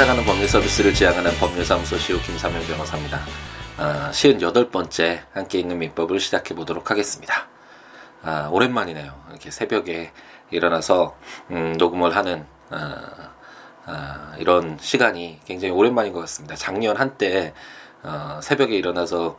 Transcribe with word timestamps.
찾아가는 0.00 0.24
법률 0.24 0.48
서비스를 0.48 0.94
지향하는 0.94 1.30
법률사무소 1.38 1.98
시우 1.98 2.18
김사명 2.22 2.62
변호사입니다. 2.62 3.20
아, 3.76 4.08
58번째 4.12 5.24
함께 5.34 5.58
있는 5.58 5.78
민법을 5.78 6.20
시작해 6.20 6.54
보도록 6.54 6.90
하겠습니다. 6.90 7.48
아, 8.22 8.48
오랜만이네요. 8.50 9.12
이렇게 9.28 9.50
새벽에 9.50 10.10
일어나서 10.50 11.18
음, 11.50 11.74
녹음을 11.76 12.16
하는 12.16 12.46
아, 12.70 13.32
아, 13.84 14.32
이런 14.38 14.78
시간이 14.80 15.40
굉장히 15.44 15.74
오랜만인 15.74 16.14
것 16.14 16.20
같습니다. 16.20 16.54
작년 16.54 16.96
한때 16.96 17.52
어, 18.02 18.40
새벽에 18.42 18.76
일어나서 18.76 19.38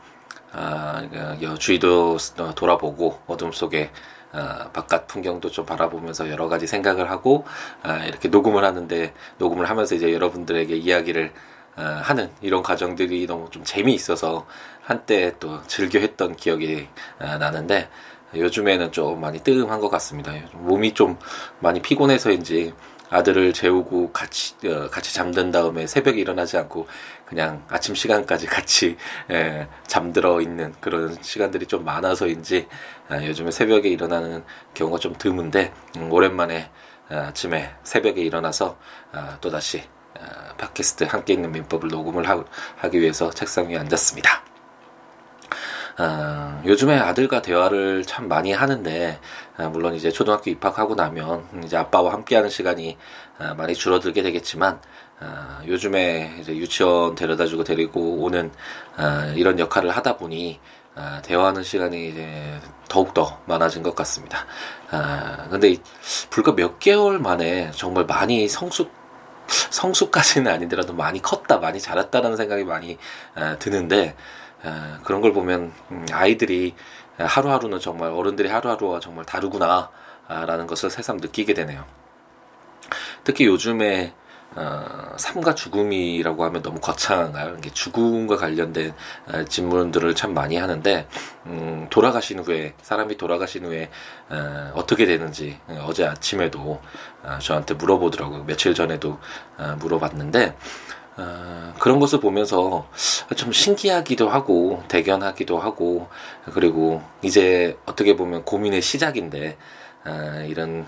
아, 0.52 1.02
그, 1.10 1.58
주위도 1.58 2.18
돌아보고 2.54 3.20
어둠 3.26 3.50
속에 3.50 3.90
어, 4.32 4.70
바깥 4.72 5.06
풍경도 5.06 5.50
좀 5.50 5.66
바라보면서 5.66 6.30
여러 6.30 6.48
가지 6.48 6.66
생각을 6.66 7.10
하고 7.10 7.44
어, 7.84 7.98
이렇게 8.06 8.28
녹음을 8.28 8.64
하는데 8.64 9.12
녹음을 9.38 9.68
하면서 9.68 9.94
이제 9.94 10.12
여러분들에게 10.12 10.74
이야기를 10.74 11.32
어, 11.76 11.82
하는 12.02 12.30
이런 12.40 12.62
과정들이 12.62 13.26
너무 13.26 13.48
좀 13.50 13.64
재미있어서 13.64 14.46
한때 14.82 15.34
또 15.38 15.62
즐겨 15.66 15.98
했던 15.98 16.36
기억이 16.36 16.88
어, 17.20 17.38
나는데 17.38 17.88
요즘에는 18.34 18.92
좀 18.92 19.20
많이 19.20 19.40
뜨끔한 19.40 19.80
것 19.80 19.90
같습니다. 19.90 20.32
몸이 20.54 20.94
좀 20.94 21.18
많이 21.60 21.82
피곤해서인지 21.82 22.72
아들을 23.12 23.52
재우고 23.52 24.12
같이 24.12 24.54
어, 24.66 24.88
같이 24.90 25.14
잠든 25.14 25.50
다음에 25.50 25.86
새벽에 25.86 26.18
일어나지 26.20 26.56
않고 26.56 26.86
그냥 27.26 27.64
아침 27.68 27.94
시간까지 27.94 28.46
같이 28.46 28.96
예, 29.30 29.68
잠들어 29.86 30.40
있는 30.40 30.74
그런 30.80 31.16
시간들이 31.22 31.66
좀 31.66 31.84
많아서인지 31.84 32.68
아, 33.08 33.22
요즘에 33.22 33.50
새벽에 33.50 33.88
일어나는 33.88 34.44
경우가 34.74 34.98
좀 34.98 35.14
드문데 35.16 35.72
음, 35.98 36.10
오랜만에 36.10 36.70
아, 37.10 37.16
아침에 37.28 37.74
새벽에 37.84 38.22
일어나서 38.22 38.78
아, 39.12 39.36
또 39.40 39.50
다시 39.50 39.84
아, 40.18 40.54
팟캐스트 40.56 41.04
함께 41.04 41.34
있는 41.34 41.52
민법을 41.52 41.90
녹음을 41.90 42.26
하, 42.28 42.42
하기 42.76 43.00
위해서 43.00 43.30
책상 43.30 43.68
위에 43.68 43.76
앉았습니다. 43.76 44.42
어, 45.98 46.62
요즘에 46.64 46.98
아들과 46.98 47.42
대화를 47.42 48.04
참 48.04 48.28
많이 48.28 48.52
하는데 48.52 49.20
어, 49.51 49.51
물론 49.72 49.94
이제 49.94 50.10
초등학교 50.10 50.50
입학하고 50.50 50.94
나면 50.94 51.46
이제 51.64 51.76
아빠와 51.76 52.12
함께하는 52.12 52.48
시간이 52.48 52.96
어, 53.38 53.54
많이 53.54 53.74
줄어들게 53.74 54.22
되겠지만 54.22 54.80
어, 55.20 55.60
요즘에 55.66 56.36
이제 56.40 56.56
유치원 56.56 57.14
데려다주고 57.14 57.64
데리고 57.64 58.22
오는 58.22 58.50
어, 58.96 59.32
이런 59.36 59.58
역할을 59.58 59.90
하다 59.90 60.16
보니 60.16 60.58
어, 60.94 61.20
대화하는 61.22 61.62
시간이 61.62 62.08
이제 62.08 62.60
더욱더 62.88 63.40
많아진 63.46 63.82
것 63.82 63.94
같습니다. 63.94 64.46
아, 64.90 65.48
근데 65.50 65.76
불과 66.28 66.54
몇 66.54 66.78
개월 66.78 67.18
만에 67.18 67.70
정말 67.74 68.04
많이 68.04 68.48
성숙 68.48 68.92
성숙까지는 69.70 70.50
아니더라도 70.50 70.92
많이 70.92 71.20
컸다, 71.20 71.58
많이 71.58 71.80
자랐다는 71.80 72.36
생각이 72.36 72.64
많이 72.64 72.98
아, 73.34 73.56
드는데 73.58 74.14
아, 74.64 74.98
그런 75.04 75.20
걸 75.20 75.32
보면 75.32 75.72
음, 75.90 76.06
아이들이 76.12 76.74
하루하루는 77.18 77.80
정말 77.80 78.10
어른들이 78.10 78.48
하루하루와 78.48 79.00
정말 79.00 79.24
다르구나라는 79.24 80.66
것을 80.66 80.90
새삼 80.90 81.18
느끼게 81.18 81.54
되네요. 81.54 81.84
특히 83.24 83.46
요즘에 83.46 84.14
어, 84.54 85.14
삶과 85.16 85.54
죽음이라고 85.54 86.44
하면 86.44 86.62
너무 86.62 86.78
거창한가요? 86.78 87.56
이게 87.58 87.70
죽음과 87.70 88.36
관련된 88.36 88.92
어, 89.32 89.44
질문들을 89.44 90.14
참 90.14 90.34
많이 90.34 90.58
하는데 90.58 91.08
음, 91.46 91.86
돌아가신 91.88 92.40
후에 92.40 92.74
사람이 92.82 93.16
돌아가신 93.16 93.64
후에 93.64 93.88
어, 94.28 94.72
어떻게 94.74 95.06
되는지 95.06 95.58
어, 95.68 95.86
어제 95.88 96.06
아침에도 96.06 96.82
어, 97.22 97.38
저한테 97.40 97.74
물어보더라고요. 97.74 98.44
며칠 98.44 98.74
전에도 98.74 99.18
어, 99.56 99.76
물어봤는데 99.78 100.54
어, 101.16 101.74
그런 101.78 101.98
것을 102.00 102.20
보면서 102.20 102.88
좀 103.36 103.52
신기하기도 103.52 104.28
하고 104.28 104.82
대견하기도 104.88 105.58
하고 105.58 106.08
그리고 106.52 107.02
이제 107.22 107.76
어떻게 107.84 108.16
보면 108.16 108.44
고민의 108.44 108.80
시작인데 108.80 109.58
어, 110.06 110.44
이런 110.48 110.86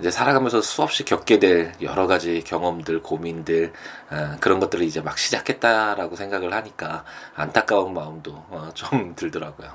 이제 0.00 0.10
살아가면서 0.10 0.62
수없이 0.62 1.04
겪게 1.04 1.38
될 1.38 1.72
여러 1.80 2.06
가지 2.06 2.42
경험들, 2.42 3.02
고민들 3.02 3.72
어, 4.10 4.36
그런 4.40 4.58
것들을 4.58 4.84
이제 4.84 5.00
막 5.00 5.16
시작했다라고 5.16 6.16
생각을 6.16 6.52
하니까 6.52 7.04
안타까운 7.34 7.94
마음도 7.94 8.32
어, 8.48 8.70
좀 8.74 9.14
들더라고요. 9.16 9.70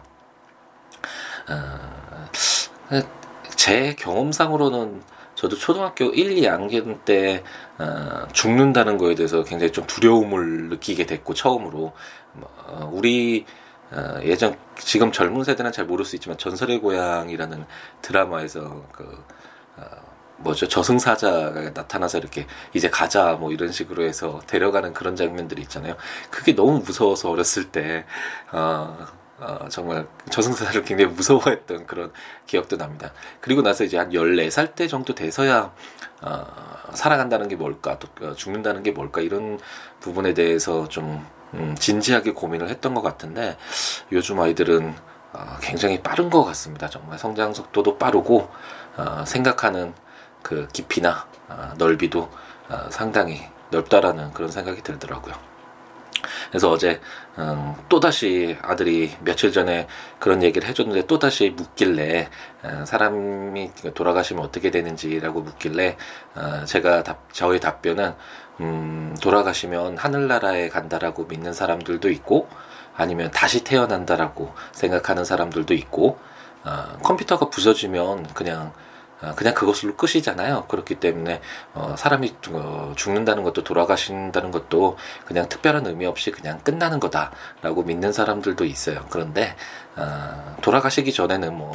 어, 1.50 3.02
제 3.56 3.96
경험상으로는 3.98 5.02
저도 5.36 5.56
초등학교 5.56 6.06
1, 6.06 6.36
2학년 6.42 7.06
때 7.06 7.44
어, 7.80 8.28
죽는다는 8.34 8.98
거에 8.98 9.16
대해서 9.16 9.44
굉장히 9.44 9.72
좀 9.72 9.86
두려움을 9.86 10.70
느끼게 10.70 11.06
됐고 11.06 11.34
처음으로 11.34 11.94
어, 12.66 12.90
우리 12.92 13.46
어, 13.92 14.20
예전 14.24 14.58
지금 14.80 15.12
젊은 15.12 15.44
세대는 15.44 15.72
잘 15.72 15.86
모를 15.86 16.04
수 16.04 16.16
있지만 16.16 16.38
전설의 16.38 16.80
고향이라는 16.80 17.66
드라마에서 18.02 18.84
그 18.92 19.24
어, 19.78 19.84
뭐죠 20.38 20.68
저승사자가 20.68 21.72
나타나서 21.74 22.18
이렇게 22.20 22.46
이제 22.74 22.90
가자 22.90 23.34
뭐 23.34 23.52
이런 23.52 23.72
식으로 23.72 24.04
해서 24.04 24.40
데려가는 24.48 24.94
그런 24.94 25.16
장면들이 25.16 25.62
있잖아요. 25.64 25.96
그게 26.30 26.54
너무 26.56 26.80
무서워서 26.80 27.30
어렸을 27.30 27.72
때 27.72 28.06
어, 28.52 29.08
어, 29.40 29.68
정말 29.70 30.08
저승사자를 30.32 30.84
굉장히 30.84 31.14
무서워했던 31.14 31.86
그런 31.86 32.12
기억도 32.48 32.78
납니다. 32.78 33.12
그리고 33.40 33.62
나서 33.62 33.84
이제 33.84 33.98
한 33.98 34.10
14살 34.12 34.74
때 34.76 34.88
정도 34.88 35.14
돼서야 35.14 35.72
어, 36.22 36.46
살아간다는 36.94 37.48
게 37.48 37.56
뭘까, 37.56 38.00
또 38.00 38.08
어, 38.26 38.34
죽는다는 38.34 38.82
게 38.84 38.92
뭘까 38.92 39.22
이런 39.22 39.60
부분에 40.00 40.34
대해서 40.34 40.88
좀 40.88 41.26
음, 41.54 41.76
진지하게 41.80 42.32
고민을 42.34 42.70
했던 42.70 42.94
것 42.94 43.02
같은데 43.02 43.58
요즘 44.12 44.40
아이들은 44.40 44.96
어, 45.34 45.58
굉장히 45.62 46.02
빠른 46.02 46.30
것 46.30 46.44
같습니다. 46.46 46.90
정말 46.90 47.20
성장 47.20 47.54
속도도 47.54 47.98
빠르고 47.98 48.50
어, 48.98 49.24
생각하는 49.26 49.94
그 50.42 50.68
깊이나 50.74 51.28
어, 51.48 51.74
넓이도 51.78 52.30
어, 52.70 52.90
상당히 52.90 53.42
넓다라는 53.70 54.34
그런 54.34 54.50
생각이 54.50 54.82
들더라고요. 54.82 55.47
그래서 56.50 56.70
어제 56.70 57.00
음, 57.38 57.76
또 57.90 58.00
다시 58.00 58.58
아들이 58.62 59.12
며칠 59.24 59.52
전에 59.52 59.88
그런 60.20 60.42
얘기를 60.44 60.68
해줬는데 60.68 61.08
또 61.08 61.20
다시 61.20 61.52
묻길래 61.52 62.30
어, 62.64 62.86
사람이 62.86 63.72
돌아가시면 63.94 64.44
어떻게 64.44 64.72
되는지라고 64.72 65.42
묻길래 65.42 65.98
어, 66.36 66.66
제가 66.66 67.04
답, 67.04 67.34
저의 67.34 67.60
답변은 67.60 68.16
음, 68.60 69.16
돌아가시면 69.22 69.98
하늘나라에 69.98 70.70
간다라고 70.70 71.26
믿는 71.26 71.54
사람들도 71.54 72.10
있고 72.10 72.48
아니면 72.96 73.30
다시 73.32 73.64
태어난다라고 73.64 74.54
생각하는 74.72 75.24
사람들도 75.24 75.74
있고 75.76 76.18
어, 76.64 76.98
컴퓨터가 77.04 77.50
부서지면 77.50 78.28
그냥 78.34 78.74
어, 78.74 78.97
그냥 79.36 79.54
그것으로 79.54 79.96
끝이잖아요. 79.96 80.66
그렇기 80.68 80.96
때문에 80.96 81.42
어, 81.74 81.96
사람이 81.98 82.36
어, 82.52 82.94
죽는다는 82.96 83.44
것도 83.44 83.64
돌아가신다는 83.64 84.52
것도 84.52 84.98
그냥 85.26 85.50
특별한 85.50 85.86
의미 85.88 86.06
없이 86.06 86.32
그냥 86.32 86.60
끝나는 86.60 87.00
거다라고 87.00 87.84
믿는 87.84 88.12
사람들도 88.12 88.64
있어요. 88.66 89.06
그런데 89.10 89.56
어, 89.96 90.56
돌아가시기 90.62 91.14
전에는 91.14 91.56
뭐 91.56 91.72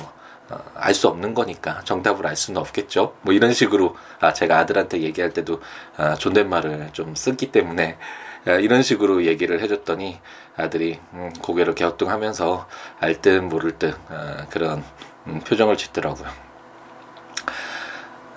어, 0.51 0.59
알수 0.75 1.09
없는 1.09 1.35
거니까 1.35 1.81
정답을 1.85 2.27
알 2.27 2.37
수는 2.37 2.61
없겠죠. 2.61 3.17
뭐 3.23 3.35
이런 3.35 3.53
식으로 3.53 3.97
아 4.21 4.33
제가 4.33 4.59
아들한테 4.59 5.01
얘기할 5.01 5.33
때도 5.33 5.61
아, 5.97 6.15
존댓말을 6.15 6.91
좀 6.93 7.15
쓰기 7.15 7.51
때문에 7.51 7.99
아, 8.47 8.53
이런 8.53 8.83
식으로 8.83 9.25
얘기를 9.25 9.61
해줬더니 9.61 10.21
아들이 10.57 10.99
음, 11.15 11.33
고개를 11.41 11.75
갸우뚱하면서 11.75 12.69
알듯 13.01 13.43
모를 13.45 13.79
듯 13.79 13.97
아, 14.09 14.47
그런 14.51 14.85
음, 15.27 15.41
표정을 15.41 15.77
짓더라고요. 15.77 16.29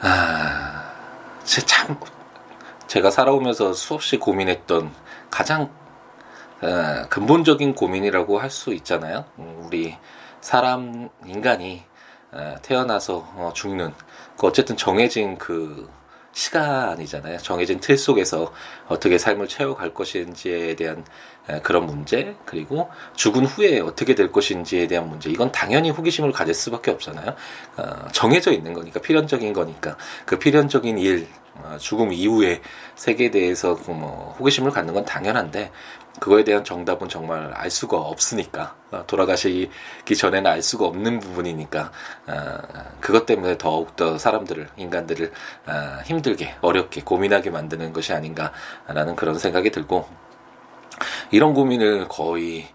아, 0.01 0.92
참 1.65 1.97
제가 2.88 3.12
살아오면서 3.12 3.74
수없이 3.74 4.18
고민했던 4.18 4.92
가장 5.30 5.71
어, 6.62 7.07
근본적인 7.09 7.75
고민이라고 7.75 8.39
할 8.39 8.50
수 8.50 8.74
있잖아요. 8.74 9.25
음, 9.39 9.63
우리 9.65 9.97
사람 10.42 11.09
인간이 11.25 11.83
어, 12.31 12.56
태어나서 12.62 13.18
어, 13.36 13.51
죽는 13.53 13.94
그 14.38 14.47
어쨌든 14.47 14.77
정해진 14.77 15.38
그 15.38 15.89
시간이잖아요. 16.35 17.37
정해진 17.39 17.79
틀 17.79 17.97
속에서 17.97 18.53
어떻게 18.87 19.17
삶을 19.17 19.47
채워갈 19.47 19.93
것인지에 19.93 20.75
대한 20.75 21.03
그런 21.63 21.85
문제, 21.85 22.35
그리고 22.45 22.89
죽은 23.15 23.45
후에 23.45 23.79
어떻게 23.79 24.15
될 24.15 24.31
것인지에 24.31 24.87
대한 24.87 25.07
문제, 25.07 25.29
이건 25.29 25.51
당연히 25.51 25.89
호기심을 25.91 26.31
가질 26.31 26.53
수밖에 26.53 26.91
없잖아요. 26.91 27.35
어, 27.77 28.07
정해져 28.11 28.51
있는 28.51 28.73
거니까, 28.73 28.99
필연적인 28.99 29.53
거니까, 29.53 29.95
그 30.25 30.37
필연적인 30.37 30.97
일, 30.97 31.27
어, 31.27 31.44
죽음 31.79 32.13
이후의 32.13 32.61
세계에 32.95 33.31
대해서 33.31 33.75
그뭐 33.75 34.35
호기심을 34.39 34.71
갖는 34.71 34.93
건 34.93 35.05
당연한데 35.05 35.71
그거에 36.19 36.43
대한 36.43 36.63
정답은 36.63 37.09
정말 37.09 37.51
알 37.53 37.69
수가 37.69 37.97
없으니까 37.97 38.75
어, 38.91 39.03
돌아가시기 39.05 39.69
전에는 40.17 40.49
알 40.49 40.61
수가 40.61 40.85
없는 40.85 41.19
부분이니까 41.19 41.91
어, 42.27 42.57
그것 43.01 43.25
때문에 43.25 43.57
더욱 43.57 43.95
더 43.95 44.17
사람들을 44.17 44.69
인간들을 44.77 45.31
힘들게 46.05 46.55
어렵게 46.61 47.01
고민하게 47.01 47.49
만드는 47.49 47.91
것이 47.91 48.13
아닌가라는 48.13 49.15
그런 49.15 49.37
생각이 49.37 49.71
들고 49.71 50.07
이런 51.31 51.53
고민을 51.53 52.07
거의 52.07 52.67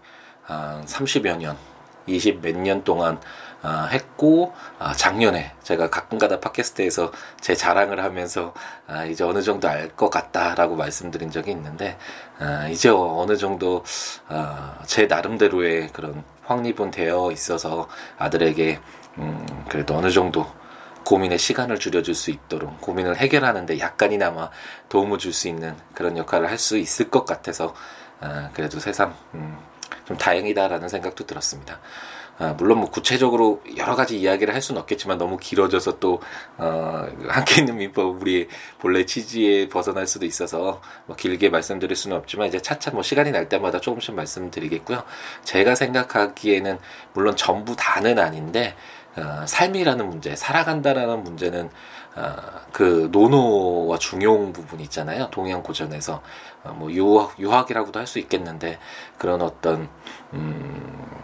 한 0.43 0.85
30여 0.85 1.37
년, 1.37 1.57
20 2.05 2.41
몇 2.41 2.55
년 2.57 2.83
동안 2.83 3.19
어, 3.63 3.87
했고 3.91 4.53
어, 4.79 4.91
작년에 4.93 5.53
제가 5.63 5.89
가끔가다 5.89 6.39
팟캐스트에서 6.39 7.11
제 7.39 7.53
자랑을 7.55 8.03
하면서 8.03 8.53
아, 8.87 9.05
이제 9.05 9.23
어느 9.23 9.41
정도 9.41 9.67
알 9.67 9.91
것 9.95 10.09
같다라고 10.09 10.75
말씀드린 10.75 11.29
적이 11.31 11.51
있는데 11.51 11.97
아, 12.39 12.67
이제 12.69 12.89
어느 12.89 13.37
정도 13.37 13.83
아, 14.27 14.79
제 14.85 15.05
나름대로의 15.05 15.89
그런 15.93 16.23
확립은 16.45 16.91
되어 16.91 17.31
있어서 17.31 17.87
아들에게 18.17 18.79
음, 19.19 19.65
그래도 19.69 19.95
어느 19.95 20.09
정도 20.09 20.45
고민의 21.05 21.37
시간을 21.39 21.79
줄여줄 21.79 22.15
수 22.15 22.31
있도록 22.31 22.79
고민을 22.81 23.17
해결하는데 23.17 23.79
약간이나마 23.79 24.49
도움을 24.89 25.17
줄 25.17 25.33
수 25.33 25.47
있는 25.47 25.75
그런 25.93 26.17
역할을 26.17 26.49
할 26.49 26.57
수 26.57 26.77
있을 26.77 27.09
것 27.09 27.25
같아서 27.25 27.73
그래도 28.53 28.79
새삼 28.79 29.13
음, 29.33 29.57
좀 30.11 30.17
다행이다라는 30.17 30.89
생각도 30.89 31.25
들었습니다. 31.25 31.79
아, 32.37 32.53
물론 32.57 32.79
뭐 32.79 32.89
구체적으로 32.89 33.61
여러 33.77 33.95
가지 33.95 34.19
이야기를 34.19 34.53
할 34.53 34.61
수는 34.61 34.81
없겠지만 34.81 35.17
너무 35.17 35.37
길어져서 35.37 35.99
또 35.99 36.21
어, 36.57 37.07
함께 37.27 37.61
있는 37.61 37.77
민법 37.77 38.21
우리 38.21 38.47
본래 38.79 39.05
취지에 39.05 39.69
벗어날 39.69 40.07
수도 40.07 40.25
있어서 40.25 40.81
뭐 41.05 41.15
길게 41.15 41.49
말씀드릴 41.49 41.95
수는 41.95 42.17
없지만 42.17 42.47
이제 42.47 42.59
차차 42.59 42.91
뭐 42.91 43.03
시간이 43.03 43.31
날 43.31 43.47
때마다 43.47 43.79
조금씩 43.79 44.15
말씀드리겠고요. 44.15 45.03
제가 45.43 45.75
생각하기에는 45.75 46.79
물론 47.13 47.35
전부 47.35 47.75
다는 47.75 48.17
아닌데 48.17 48.75
어, 49.17 49.45
삶이라는 49.45 50.09
문제, 50.09 50.35
살아간다라는 50.35 51.23
문제는 51.23 51.69
어, 52.15 52.35
그 52.71 53.09
노노와 53.11 53.97
중용 53.97 54.53
부분이 54.53 54.83
있잖아요. 54.83 55.29
동양 55.31 55.63
고전에서 55.63 56.21
어, 56.63 56.75
뭐 56.77 56.91
유학 56.91 57.39
유학이라고도 57.39 57.99
할 57.99 58.07
수 58.07 58.19
있겠는데 58.19 58.79
그런 59.17 59.41
어떤 59.41 59.87
음, 60.33 61.21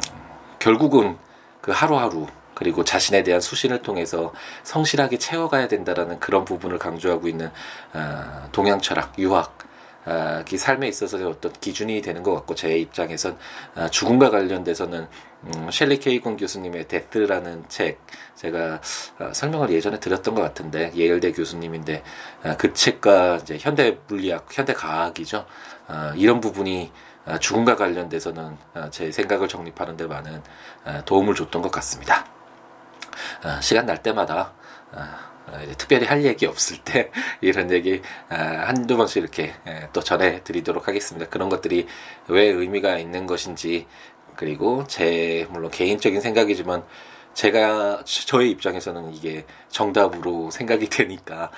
결국은 0.59 1.17
그 1.61 1.71
하루하루 1.71 2.27
그리고 2.53 2.83
자신에 2.83 3.23
대한 3.23 3.39
수신을 3.39 3.81
통해서 3.83 4.33
성실하게 4.63 5.17
채워가야 5.19 5.67
된다라는 5.67 6.19
그런 6.19 6.43
부분을 6.45 6.79
강조하고 6.79 7.27
있는 7.27 7.51
어, 7.93 8.49
동양 8.51 8.81
철학, 8.81 9.13
유학, 9.19 9.57
어, 10.05 10.43
이 10.51 10.57
삶에 10.57 10.87
있어서 10.87 11.17
어떤 11.27 11.51
기준이 11.51 12.01
되는 12.01 12.23
것 12.23 12.33
같고 12.33 12.55
제 12.55 12.77
입장에선 12.77 13.37
어, 13.75 13.87
죽음과 13.89 14.29
관련돼서는 14.31 15.07
음, 15.43 15.69
셸리 15.71 15.99
케이곤 15.99 16.37
교수님의 16.37 16.87
데스라는 16.87 17.65
책 17.69 17.99
제가 18.35 18.81
어, 19.19 19.31
설명을 19.33 19.69
예전에 19.69 19.99
드렸던 19.99 20.35
것 20.35 20.41
같은데 20.41 20.91
예일대 20.95 21.31
교수님인데 21.31 22.03
어, 22.43 22.55
그 22.57 22.73
책과 22.73 23.37
이제 23.37 23.57
현대 23.59 23.97
물리학, 24.07 24.47
현대 24.51 24.73
과학이죠 24.73 25.45
어, 25.87 26.13
이런 26.15 26.41
부분이 26.41 26.91
아, 27.27 27.37
죽음과 27.37 27.75
관련돼서는 27.75 28.57
아, 28.73 28.89
제 28.89 29.11
생각을 29.11 29.49
정립하는 29.49 29.97
데 29.97 30.07
많은 30.07 30.41
아, 30.85 31.03
도움을 31.03 31.35
줬던 31.35 31.61
것 31.61 31.71
같습니다. 31.71 32.25
시간 33.61 33.85
날 33.85 34.01
때마다 34.03 34.53
특별히 35.77 36.05
할 36.05 36.23
얘기 36.23 36.45
없을 36.45 36.77
때 36.83 37.11
이런 37.41 37.71
얘기 37.71 38.01
한두 38.29 38.95
번씩 38.95 39.23
이렇게 39.23 39.53
또 39.91 40.01
전해드리도록 40.01 40.87
하겠습니다. 40.87 41.27
그런 41.29 41.49
것들이 41.49 41.87
왜 42.27 42.43
의미가 42.43 42.97
있는 42.97 43.25
것인지 43.25 43.87
그리고 44.37 44.85
제 44.87 45.45
물론 45.49 45.69
개인적인 45.69 46.21
생각이지만 46.21 46.83
제가 47.33 48.03
저의 48.05 48.51
입장에서는 48.51 49.13
이게 49.13 49.45
정답으로 49.69 50.49
생각이 50.49 50.87
되니까 50.89 51.51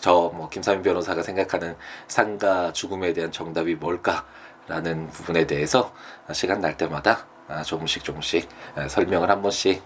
저뭐 0.00 0.48
김삼인 0.48 0.82
변호사가 0.82 1.22
생각하는 1.22 1.76
삶과 2.08 2.72
죽음에 2.72 3.12
대한 3.12 3.30
정답이 3.30 3.76
뭘까라는 3.76 5.08
부분에 5.10 5.46
대해서 5.46 5.94
시간 6.32 6.60
날 6.60 6.76
때마다 6.76 7.26
아, 7.48 7.62
조금씩 7.62 8.02
조금씩 8.02 8.48
설명을 8.88 9.30
한 9.30 9.42
번씩 9.42 9.82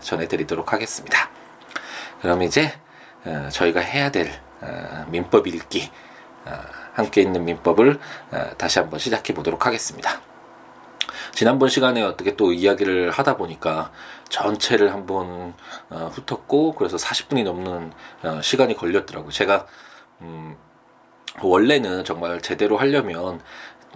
전해드리도록 0.00 0.72
하겠습니다. 0.72 1.30
그럼 2.20 2.42
이제 2.42 2.72
저희가 3.50 3.80
해야 3.80 4.10
될 4.10 4.30
민법 5.08 5.46
읽기 5.48 5.90
함께 6.92 7.22
있는 7.22 7.44
민법을 7.44 7.98
다시 8.56 8.78
한번 8.78 8.98
시작해 8.98 9.34
보도록 9.34 9.66
하겠습니다. 9.66 10.20
지난번 11.32 11.68
시간에 11.68 12.02
어떻게 12.02 12.36
또 12.36 12.52
이야기를 12.52 13.10
하다 13.10 13.36
보니까 13.36 13.92
전체를 14.28 14.92
한번 14.92 15.54
어, 15.90 16.10
훑었고 16.12 16.74
그래서 16.74 16.96
40분이 16.96 17.44
넘는 17.44 17.92
어, 18.22 18.40
시간이 18.42 18.76
걸렸더라고요. 18.76 19.30
제가 19.30 19.66
음, 20.20 20.56
원래는 21.40 22.04
정말 22.04 22.40
제대로 22.40 22.76
하려면 22.76 23.40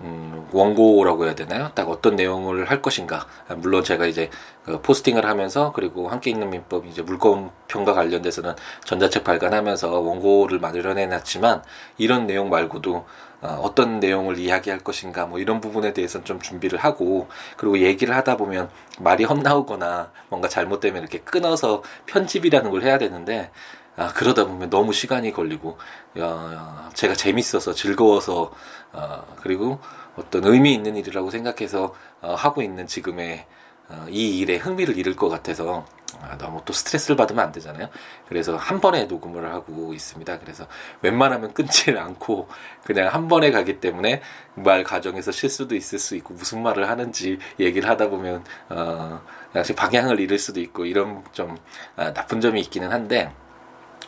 음, 0.02 0.48
원고라고 0.52 1.26
해야 1.26 1.34
되나요? 1.34 1.70
딱 1.74 1.88
어떤 1.88 2.16
내용을 2.16 2.70
할 2.70 2.82
것인가. 2.82 3.26
물론 3.56 3.84
제가 3.84 4.06
이제 4.06 4.30
그 4.64 4.80
포스팅을 4.80 5.26
하면서 5.26 5.72
그리고 5.72 6.08
함께 6.08 6.30
있는 6.30 6.50
민법 6.50 6.86
이제 6.86 7.02
물건평가 7.02 7.94
관련돼서는 7.94 8.54
전자책 8.84 9.24
발간하면서 9.24 10.00
원고를 10.00 10.58
마련해 10.58 11.06
놨지만 11.06 11.62
이런 11.98 12.26
내용 12.26 12.50
말고도 12.50 13.04
어, 13.42 13.58
어떤 13.60 13.98
내용을 13.98 14.38
이야기할 14.38 14.80
것인가 14.80 15.26
뭐 15.26 15.40
이런 15.40 15.60
부분에 15.60 15.92
대해서는 15.92 16.24
좀 16.24 16.40
준비를 16.40 16.78
하고 16.78 17.28
그리고 17.56 17.78
얘기를 17.78 18.14
하다 18.14 18.36
보면 18.36 18.70
말이 19.00 19.24
헛나오거나 19.24 20.12
뭔가 20.28 20.48
잘못되면 20.48 21.02
이렇게 21.02 21.18
끊어서 21.18 21.82
편집이라는 22.06 22.70
걸 22.70 22.82
해야 22.82 22.98
되는데 22.98 23.50
아, 23.96 24.12
그러다 24.14 24.46
보면 24.46 24.70
너무 24.70 24.92
시간이 24.92 25.32
걸리고 25.32 25.78
야, 26.18 26.90
제가 26.94 27.14
재밌어서 27.14 27.74
즐거워서 27.74 28.52
어, 28.92 29.36
그리고 29.40 29.80
어떤 30.16 30.44
의미 30.44 30.72
있는 30.74 30.96
일이라고 30.96 31.30
생각해서 31.30 31.94
어, 32.22 32.34
하고 32.34 32.62
있는 32.62 32.86
지금의 32.86 33.46
어, 33.88 34.06
이 34.08 34.38
일에 34.38 34.56
흥미를 34.56 34.96
잃을 34.96 35.14
것 35.14 35.28
같아서 35.28 35.84
아, 36.20 36.38
너무 36.38 36.62
또 36.64 36.72
스트레스를 36.72 37.16
받으면 37.16 37.44
안 37.44 37.52
되잖아요. 37.52 37.88
그래서 38.28 38.56
한 38.56 38.80
번에 38.80 39.04
녹음을 39.04 39.52
하고 39.52 39.92
있습니다. 39.92 40.38
그래서 40.38 40.66
웬만하면 41.02 41.52
끊지를 41.54 41.98
않고 41.98 42.48
그냥 42.84 43.08
한 43.08 43.28
번에 43.28 43.50
가기 43.50 43.80
때문에 43.80 44.22
말 44.54 44.84
과정에서 44.84 45.32
실수도 45.32 45.74
있을 45.74 45.98
수 45.98 46.16
있고 46.16 46.34
무슨 46.34 46.62
말을 46.62 46.88
하는지 46.88 47.38
얘기를 47.58 47.88
하다 47.90 48.08
보면 48.08 48.44
어, 48.70 49.20
역시 49.54 49.74
방향을 49.74 50.20
잃을 50.20 50.38
수도 50.38 50.60
있고 50.60 50.86
이런 50.86 51.24
좀 51.32 51.58
아, 51.96 52.12
나쁜 52.12 52.40
점이 52.40 52.60
있기는 52.60 52.90
한데 52.90 53.32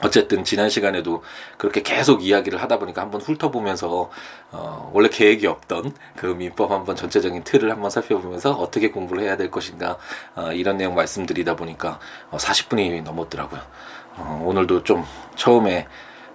어쨌든 0.02 0.42
지난 0.44 0.68
시간에도 0.68 1.22
그렇게 1.56 1.82
계속 1.82 2.24
이야기를 2.24 2.60
하다 2.60 2.78
보니까 2.78 3.02
한번 3.02 3.20
훑어보면서 3.20 4.10
어, 4.50 4.90
원래 4.92 5.08
계획이 5.08 5.46
없던 5.46 5.94
그 6.16 6.26
민법 6.26 6.70
한번 6.72 6.96
전체적인 6.96 7.44
틀을 7.44 7.70
한번 7.70 7.90
살펴보면서 7.90 8.52
어떻게 8.52 8.90
공부를 8.90 9.22
해야 9.22 9.36
될 9.36 9.50
것인가 9.50 9.96
어, 10.34 10.52
이런 10.52 10.78
내용 10.78 10.94
말씀드리다 10.94 11.54
보니까 11.56 12.00
어, 12.30 12.36
40분이 12.38 13.02
넘었더라고요. 13.02 13.60
어, 14.16 14.42
오늘도 14.44 14.82
좀 14.82 15.04
처음에 15.36 15.86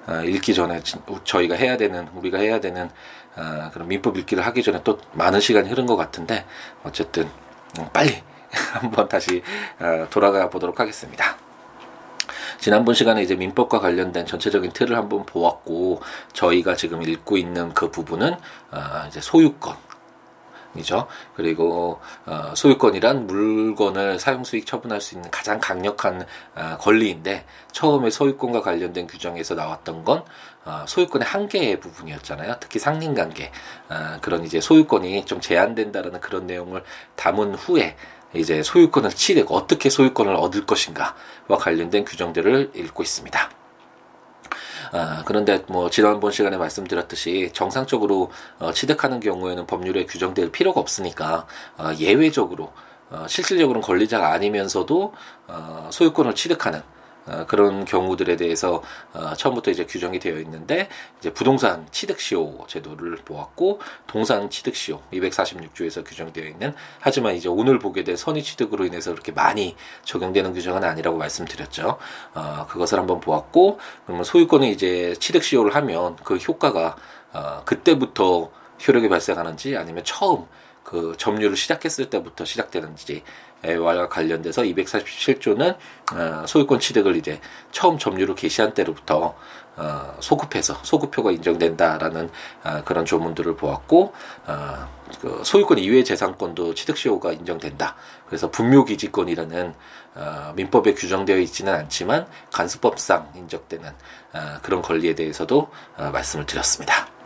어, 0.07 0.23
읽기 0.23 0.53
전에 0.53 0.81
저희가 1.23 1.55
해야 1.55 1.77
되는 1.77 2.07
우리가 2.15 2.37
해야 2.39 2.59
되는 2.59 2.89
어, 3.35 3.69
그런 3.73 3.87
민법 3.87 4.17
읽기를 4.17 4.45
하기 4.45 4.63
전에 4.63 4.81
또 4.83 4.97
많은 5.13 5.39
시간이 5.39 5.69
흐른 5.69 5.85
것 5.85 5.95
같은데 5.95 6.45
어쨌든 6.83 7.29
음, 7.77 7.87
빨리 7.93 8.23
한번 8.73 9.07
다시 9.07 9.43
어, 9.79 10.07
돌아가 10.09 10.49
보도록 10.49 10.79
하겠습니다. 10.79 11.48
지난번 12.59 12.93
시간에 12.93 13.21
이제 13.21 13.35
민법과 13.35 13.79
관련된 13.79 14.25
전체적인 14.25 14.71
틀을 14.73 14.95
한번 14.95 15.25
보았고 15.25 16.01
저희가 16.33 16.75
지금 16.75 17.01
읽고 17.01 17.37
있는 17.37 17.73
그 17.73 17.89
부분은 17.89 18.33
어, 18.33 18.77
이제 19.07 19.21
소유권 19.21 19.89
이죠. 20.75 21.07
그리고 21.35 21.99
어, 22.25 22.53
소유권이란 22.55 23.27
물건을 23.27 24.19
사용 24.19 24.43
수익 24.43 24.65
처분할 24.65 25.01
수 25.01 25.15
있는 25.15 25.31
가장 25.31 25.59
강력한 25.59 26.25
어, 26.55 26.77
권리인데 26.79 27.45
처음에 27.71 28.09
소유권과 28.09 28.61
관련된 28.61 29.07
규정에서 29.07 29.55
나왔던 29.55 30.03
건 30.03 30.23
어, 30.65 30.85
소유권의 30.87 31.27
한계의 31.27 31.79
부분이었잖아요. 31.79 32.57
특히 32.59 32.77
상린관계 32.77 33.51
어, 33.89 34.17
그런 34.21 34.43
이제 34.43 34.61
소유권이 34.61 35.25
좀 35.25 35.41
제한된다라는 35.41 36.19
그런 36.19 36.45
내용을 36.45 36.83
담은 37.15 37.55
후에 37.55 37.95
이제 38.33 38.61
소유권을 38.61 39.11
취득, 39.11 39.51
어떻게 39.51 39.89
소유권을 39.89 40.35
얻을 40.35 40.65
것인가와 40.65 41.57
관련된 41.57 42.05
규정들을 42.05 42.71
읽고 42.75 43.03
있습니다. 43.03 43.49
아, 44.91 45.23
그런데 45.25 45.63
뭐 45.67 45.89
지난번 45.89 46.31
시간에 46.31 46.57
말씀드렸듯이 46.57 47.51
정상적으로 47.53 48.31
어, 48.57 48.71
취득하는 48.71 49.19
경우에는 49.19 49.67
법률에 49.67 50.05
규정될 50.05 50.51
필요가 50.51 50.79
없으니까 50.79 51.45
어, 51.77 51.91
예외적으로 51.99 52.71
어, 53.11 53.25
실질적으로는 53.27 53.81
권리자가 53.81 54.31
아니면서도 54.31 55.13
어, 55.47 55.89
소유권을 55.91 56.35
취득하는 56.35 56.79
어, 56.79 56.98
그런 57.47 57.85
경우들에 57.85 58.35
대해서 58.35 58.81
어, 59.13 59.33
처음부터 59.35 59.71
이제 59.71 59.85
규정이 59.85 60.19
되어 60.19 60.39
있는데 60.39 60.89
이제 61.19 61.31
부동산 61.31 61.87
취득시효 61.91 62.65
제도를 62.67 63.17
보았고 63.17 63.79
동산 64.07 64.49
취득시효 64.49 65.01
246조에서 65.13 66.05
규정되어 66.05 66.45
있는 66.45 66.73
하지만 66.99 67.35
이제 67.35 67.49
오늘 67.49 67.79
보게 67.79 68.03
된 68.03 68.15
선의 68.15 68.43
취득으로 68.43 68.85
인해서 68.85 69.11
그렇게 69.11 69.31
많이 69.31 69.75
적용되는 70.03 70.53
규정은 70.53 70.83
아니라고 70.83 71.17
말씀드렸죠. 71.17 71.97
어, 72.33 72.65
그것을 72.69 72.99
한번 72.99 73.19
보았고 73.19 73.79
그러면 74.05 74.23
소유권을 74.23 74.67
이제 74.67 75.15
취득시효를 75.19 75.75
하면 75.75 76.15
그 76.23 76.37
효과가 76.37 76.95
어, 77.33 77.61
그때부터 77.65 78.51
효력이 78.87 79.09
발생하는지 79.09 79.77
아니면 79.77 80.03
처음 80.05 80.45
그 80.83 81.13
점유를 81.17 81.55
시작했을 81.55 82.09
때부터 82.09 82.45
시작되는지 82.45 83.23
와 83.79 84.07
관련돼서 84.07 84.61
247조는 84.63 85.75
어, 86.13 86.45
소유권 86.47 86.79
취득을 86.79 87.15
이제 87.17 87.41
처음 87.71 87.97
점유를 87.97 88.35
개시한 88.35 88.73
때로부터 88.73 89.35
어, 89.75 90.17
소급해서 90.19 90.75
소급표가 90.83 91.31
인정된다라는 91.31 92.29
어, 92.63 92.81
그런 92.85 93.05
조문들을 93.05 93.55
보았고 93.55 94.13
그 95.21 95.41
소유권 95.43 95.79
이외의 95.79 96.05
재산권도 96.05 96.73
취득시효가 96.73 97.33
인정된다. 97.33 97.95
그래서 98.27 98.49
분묘기지권이라는 98.51 99.73
민법에 100.55 100.93
규정되어 100.93 101.37
있지는 101.39 101.73
않지만 101.73 102.27
간수법상 102.53 103.31
인정되는 103.35 103.91
그런 104.61 104.81
권리에 104.81 105.15
대해서도 105.15 105.69
말씀을 105.97 106.45
드렸습니다. 106.45 107.18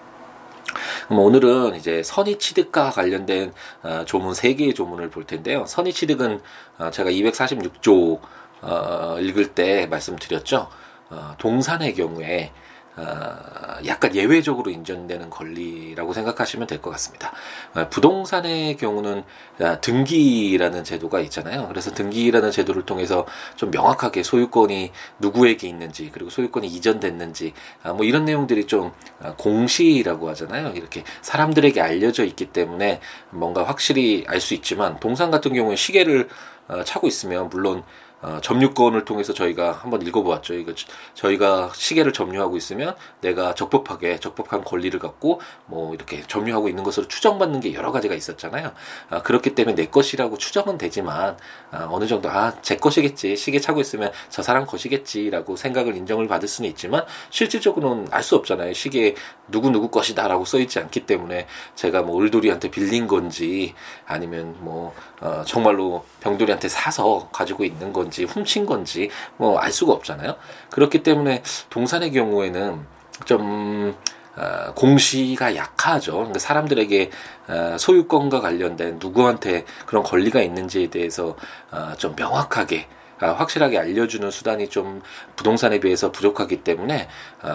그럼 1.07 1.23
오늘은 1.23 1.75
이제 1.75 2.03
선의 2.03 2.39
취득과 2.39 2.91
관련된 2.91 3.53
어, 3.83 4.03
조문 4.05 4.33
세 4.33 4.53
개의 4.55 4.73
조문을 4.73 5.09
볼 5.09 5.25
텐데요. 5.25 5.65
선의 5.65 5.93
취득은 5.93 6.41
어, 6.77 6.91
제가 6.91 7.09
246조 7.09 8.19
어, 8.61 9.17
읽을 9.19 9.53
때 9.53 9.87
말씀드렸죠. 9.87 10.69
어, 11.09 11.35
동산의 11.37 11.93
경우에 11.95 12.51
어, 12.51 12.72
약간 13.85 14.15
예외적으로 14.15 14.69
인정되는 14.71 15.29
권리라고 15.29 16.13
생각하시면 16.13 16.67
될 16.67 16.83
것 16.83 16.89
같습니다. 16.91 17.31
어, 17.75 17.87
부동산의 17.89 18.75
경우는 18.77 19.23
아, 19.61 19.79
등기라는 19.79 20.83
제도가 20.83 21.21
있잖아요. 21.21 21.67
그래서 21.69 21.91
등기라는 21.93 22.51
제도를 22.51 22.85
통해서 22.85 23.25
좀 23.55 23.71
명확하게 23.71 24.23
소유권이 24.23 24.91
누구에게 25.19 25.67
있는지 25.67 26.09
그리고 26.13 26.29
소유권이 26.29 26.67
이전됐는지 26.67 27.53
아, 27.83 27.93
뭐 27.93 28.05
이런 28.05 28.25
내용들이 28.25 28.67
좀 28.67 28.91
아, 29.21 29.33
공시라고 29.37 30.29
하잖아요. 30.29 30.73
이렇게 30.75 31.03
사람들에게 31.21 31.79
알려져 31.81 32.25
있기 32.25 32.47
때문에 32.47 32.99
뭔가 33.29 33.63
확실히 33.63 34.25
알 34.27 34.43
수 34.43 34.53
있지만 34.55 34.99
동산 34.99 35.31
같은 35.31 35.53
경우에 35.53 35.77
시계를 35.77 36.27
차고 36.85 37.07
있으면 37.07 37.49
물론 37.49 37.83
어, 38.23 38.39
점유권을 38.41 39.05
통해서 39.05 39.33
저희가 39.33 39.73
한번 39.73 40.01
읽어보았죠. 40.01 40.55
이거 40.55 40.73
저희가 41.13 41.71
시계를 41.75 42.13
점유하고 42.13 42.57
있으면 42.57 42.95
내가 43.21 43.53
적법하게 43.53 44.19
적법한 44.19 44.63
권리를 44.63 44.97
갖고 44.99 45.41
뭐 45.67 45.93
이렇게 45.93 46.23
점유하고 46.25 46.69
있는 46.69 46.83
것으로 46.83 47.07
추정받는 47.07 47.59
게 47.59 47.73
여러 47.73 47.91
가지가 47.91 48.15
있었잖아요. 48.15 48.71
아, 49.09 49.21
그렇기 49.21 49.53
때문에 49.53 49.75
내 49.75 49.87
것이라고 49.87 50.37
추정은 50.37 50.77
되지만 50.77 51.37
아, 51.71 51.87
어느 51.91 52.07
정도 52.07 52.29
아 52.29 52.53
제 52.61 52.77
것이겠지 52.77 53.35
시계 53.35 53.59
차고 53.59 53.81
있으면 53.81 54.11
저 54.29 54.41
사람 54.41 54.65
것이겠지라고 54.65 55.55
생각을 55.57 55.95
인정을 55.97 56.27
받을 56.27 56.47
수는 56.47 56.69
있지만 56.71 57.05
실질적으로는 57.29 58.07
알 58.11 58.23
수 58.23 58.37
없잖아요. 58.37 58.71
시계에 58.73 59.15
누구 59.49 59.69
누구 59.69 59.89
것이다라고 59.89 60.45
써 60.45 60.57
있지 60.59 60.79
않기 60.79 61.05
때문에 61.05 61.45
제가 61.75 62.03
뭐 62.03 62.21
을돌이한테 62.23 62.71
빌린 62.71 63.05
건지 63.05 63.73
아니면 64.05 64.55
뭐 64.59 64.93
어, 65.19 65.43
정말로 65.45 66.05
병돌이한테 66.21 66.69
사서 66.69 67.27
가지고 67.33 67.65
있는 67.65 67.91
건지 67.91 68.12
건지 68.13 68.23
훔친 68.25 68.65
건지 68.67 69.09
뭐 69.37 69.57
알 69.63 69.71
수가 69.71 69.93
없잖아요. 69.93 70.35
그렇기 70.69 71.03
때문에 71.03 71.41
동산의 71.69 72.11
경우에는 72.11 72.85
좀 73.25 73.95
어, 74.35 74.73
공시가 74.73 75.55
약하죠. 75.55 76.13
그러니까 76.13 76.39
사람들에게 76.39 77.11
어, 77.47 77.75
소유권과 77.77 78.41
관련된 78.41 78.97
누구한테 78.99 79.65
그런 79.85 80.03
권리가 80.03 80.41
있는지에 80.41 80.87
대해서 80.87 81.35
어, 81.71 81.93
좀 81.97 82.15
명확하게 82.15 82.87
어, 83.21 83.27
확실하게 83.27 83.77
알려주는 83.79 84.29
수단이 84.31 84.69
좀 84.69 85.01
부동산에 85.35 85.79
비해서 85.79 86.11
부족하기 86.11 86.63
때문에 86.63 87.07
어, 87.43 87.49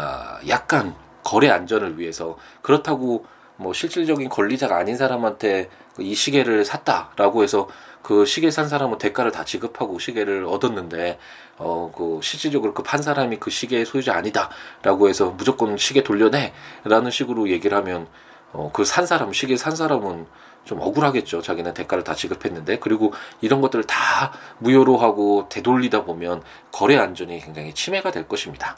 약간 0.48 0.94
거래 1.24 1.50
안전을 1.50 1.98
위해서 1.98 2.36
그렇다고 2.62 3.26
뭐 3.56 3.72
실질적인 3.72 4.28
권리자가 4.28 4.76
아닌 4.76 4.96
사람한테 4.96 5.68
이 5.98 6.14
시계를 6.14 6.64
샀다라고 6.64 7.42
해서 7.42 7.68
그 8.02 8.24
시계 8.24 8.50
산 8.50 8.68
사람은 8.68 8.98
대가를 8.98 9.32
다 9.32 9.44
지급하고 9.44 9.98
시계를 9.98 10.44
얻었는데 10.46 11.18
어 11.58 11.90
그 11.94 12.20
실질적으로 12.22 12.72
그 12.74 12.82
판 12.82 13.02
사람이 13.02 13.38
그 13.38 13.50
시계의 13.50 13.84
소유자 13.84 14.14
아니다라고 14.14 15.08
해서 15.08 15.30
무조건 15.36 15.76
시계 15.76 16.02
돌려내라는 16.02 17.10
식으로 17.10 17.48
얘기를 17.50 17.76
하면 17.78 18.06
어 18.52 18.70
그 18.72 18.84
산 18.84 19.06
사람 19.06 19.32
시계 19.32 19.56
산 19.56 19.74
사람은 19.76 20.26
좀 20.64 20.80
억울하겠죠. 20.80 21.40
자기는 21.42 21.72
대가를 21.74 22.04
다 22.04 22.14
지급했는데 22.14 22.78
그리고 22.78 23.12
이런 23.40 23.60
것들을 23.60 23.84
다 23.84 24.32
무효로 24.58 24.98
하고 24.98 25.48
되돌리다 25.48 26.04
보면 26.04 26.42
거래 26.72 26.96
안전이 26.98 27.40
굉장히 27.40 27.72
침해가 27.74 28.10
될 28.10 28.28
것입니다. 28.28 28.76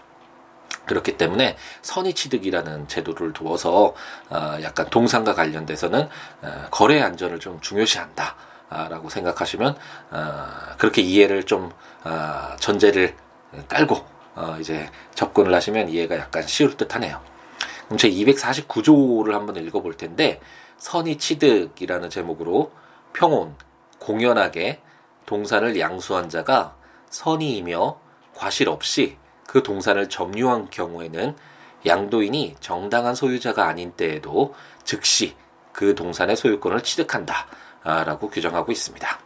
그렇기 0.86 1.16
때문에 1.16 1.56
선의 1.82 2.14
취득이라는 2.14 2.88
제도를 2.88 3.32
두어서 3.32 3.94
어, 4.28 4.56
약간 4.62 4.88
동산과 4.90 5.34
관련돼서는 5.34 6.08
어, 6.42 6.66
거래 6.70 7.00
안전을 7.00 7.38
좀 7.40 7.60
중요시한다. 7.60 8.36
라고 8.70 9.08
생각하시면 9.08 9.76
어, 10.10 10.46
그렇게 10.78 11.02
이해를 11.02 11.44
좀 11.44 11.70
어, 12.04 12.56
전제를 12.58 13.16
깔고 13.68 14.04
어, 14.36 14.56
이제 14.60 14.88
접근을 15.14 15.52
하시면 15.52 15.88
이해가 15.88 16.16
약간 16.16 16.46
쉬울 16.46 16.76
듯하네요. 16.76 17.20
그럼 17.86 17.98
제 17.98 18.08
249조를 18.08 19.32
한번 19.32 19.56
읽어볼 19.56 19.96
텐데 19.96 20.40
선의 20.78 21.18
취득이라는 21.18 22.08
제목으로 22.08 22.72
평온 23.12 23.56
공연하게 23.98 24.80
동산을 25.26 25.78
양수한 25.78 26.28
자가 26.28 26.76
선의이며 27.10 27.98
과실 28.34 28.68
없이 28.68 29.16
그 29.46 29.62
동산을 29.62 30.08
점유한 30.08 30.70
경우에는 30.70 31.36
양도인이 31.84 32.56
정당한 32.60 33.14
소유자가 33.14 33.66
아닌 33.66 33.92
때에도 33.92 34.54
즉시 34.84 35.34
그 35.72 35.94
동산의 35.94 36.36
소유권을 36.36 36.82
취득한다. 36.82 37.46
라고 37.82 38.28
규정하고 38.28 38.72
있습니다. 38.72 39.18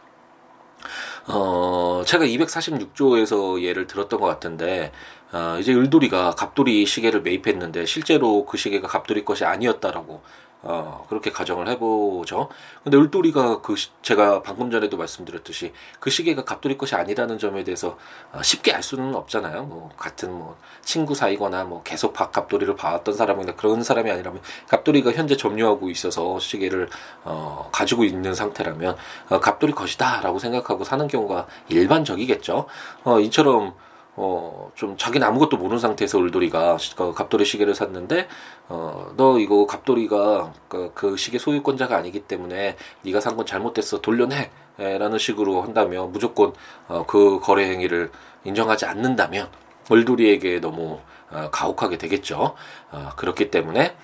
어, 1.27 2.03
제가 2.05 2.25
246조에서 2.25 3.61
예를 3.61 3.87
들었던 3.87 4.19
것 4.19 4.27
같은데, 4.27 4.91
어, 5.31 5.57
이제 5.59 5.73
을돌이가 5.73 6.31
갑돌이 6.31 6.85
시계를 6.85 7.21
매입했는데, 7.21 7.85
실제로 7.85 8.45
그 8.45 8.57
시계가 8.57 8.87
갑돌이 8.87 9.25
것이 9.25 9.43
아니었다라고 9.43 10.21
어, 10.67 11.05
그렇게 11.07 11.31
가정을 11.31 11.67
해보죠. 11.69 12.49
근데 12.83 12.97
을돌이가 12.97 13.61
그, 13.61 13.75
시, 13.75 13.89
제가 14.01 14.41
방금 14.41 14.71
전에도 14.71 14.97
말씀드렸듯이 14.97 15.73
그 15.99 16.09
시계가 16.09 16.43
갑돌이 16.43 16.75
것이 16.75 16.95
아니라는 16.95 17.37
점에 17.37 17.63
대해서 17.63 17.97
어, 18.33 18.41
쉽게 18.41 18.73
알 18.73 18.81
수는 18.81 19.13
없잖아요. 19.13 19.63
뭐, 19.65 19.91
같은 19.95 20.33
뭐, 20.33 20.57
친구 20.81 21.13
사이거나 21.13 21.65
뭐, 21.65 21.83
계속 21.83 22.13
박, 22.13 22.31
갑돌이를 22.31 22.75
봐왔던 22.75 23.13
사람이나 23.13 23.53
그런 23.53 23.83
사람이 23.83 24.09
아니라면 24.09 24.41
갑돌이가 24.67 25.11
현재 25.11 25.37
점유하고 25.37 25.91
있어서 25.91 26.39
시계를, 26.39 26.89
어, 27.23 27.69
가지고 27.71 28.03
있는 28.03 28.33
상태라면, 28.33 28.97
어, 29.29 29.39
갑돌이 29.39 29.73
것이다 29.73 30.21
라고 30.21 30.39
생각하고 30.39 30.83
사는 30.83 31.07
경우가 31.07 31.45
일반적이겠죠. 31.69 32.65
어, 33.03 33.19
이처럼, 33.19 33.75
어, 34.17 34.71
좀 34.75 34.95
자기는 34.97 35.25
아무것도 35.27 35.57
모르는 35.57 35.79
상태에서 35.79 36.17
울돌이가 36.19 36.77
그 36.95 37.13
갑돌이 37.13 37.43
시계를 37.45 37.75
샀는데, 37.75 38.27
어, 38.69 39.11
너 39.17 39.37
이거 39.39 39.65
갑돌이가 39.67 40.53
그, 40.69 40.91
그 40.93 41.17
시계 41.17 41.37
소유권자가 41.37 41.95
아니기 41.97 42.21
때문에 42.21 42.77
네가 43.03 43.19
산 43.19 43.35
건 43.35 43.45
잘못됐어. 43.45 44.01
돌려내. 44.01 44.51
라는 44.77 45.17
식으로 45.17 45.61
한다면 45.61 46.11
무조건 46.11 46.53
어, 46.89 47.05
그 47.07 47.39
거래 47.41 47.69
행위를 47.69 48.11
인정하지 48.43 48.85
않는다면 48.85 49.47
울돌이에게 49.89 50.59
너무 50.59 50.99
어, 51.31 51.49
가혹하게 51.51 51.97
되겠죠. 51.97 52.55
어, 52.91 53.09
그렇기 53.15 53.51
때문에 53.51 53.95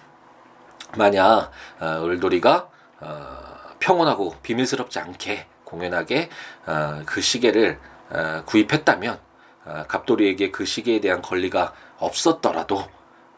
만약 0.98 1.52
어, 1.80 2.02
울돌이가 2.04 2.70
어, 3.02 3.28
평온하고 3.80 4.36
비밀스럽지 4.44 5.00
않게 5.00 5.46
공연하게 5.66 6.30
어, 6.68 7.02
그 7.06 7.20
시계를 7.22 7.78
어, 8.10 8.44
구입했다면 8.46 9.20
어, 9.66 9.86
갑돌이에게 9.88 10.52
그 10.52 10.66
시계에 10.66 11.00
대한 11.00 11.22
권리가 11.22 11.74
없었더라도 12.00 12.84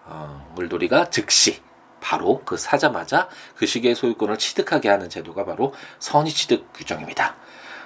어, 0.06 0.52
물돌이가 0.56 1.10
즉시 1.10 1.62
바로 2.00 2.42
그 2.44 2.58
사자마자 2.58 3.30
그 3.56 3.66
시계의 3.66 3.96
소유권을 3.96 4.38
취득하게 4.38 4.90
하는 4.90 5.10
제도가 5.10 5.46
바로 5.46 5.74
선의취득 6.00 6.74
규정입니다. 6.74 7.36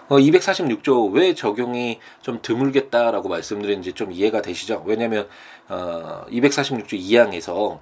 어, 0.09 0.15
246조 0.17 1.13
왜 1.13 1.33
적용이 1.33 1.99
좀 2.21 2.39
드물겠다라고 2.41 3.29
말씀드린지 3.29 3.93
좀 3.93 4.11
이해가 4.11 4.41
되시죠? 4.41 4.83
왜냐하면 4.85 5.27
어, 5.67 6.25
246조 6.29 6.93
2항에서 6.93 7.79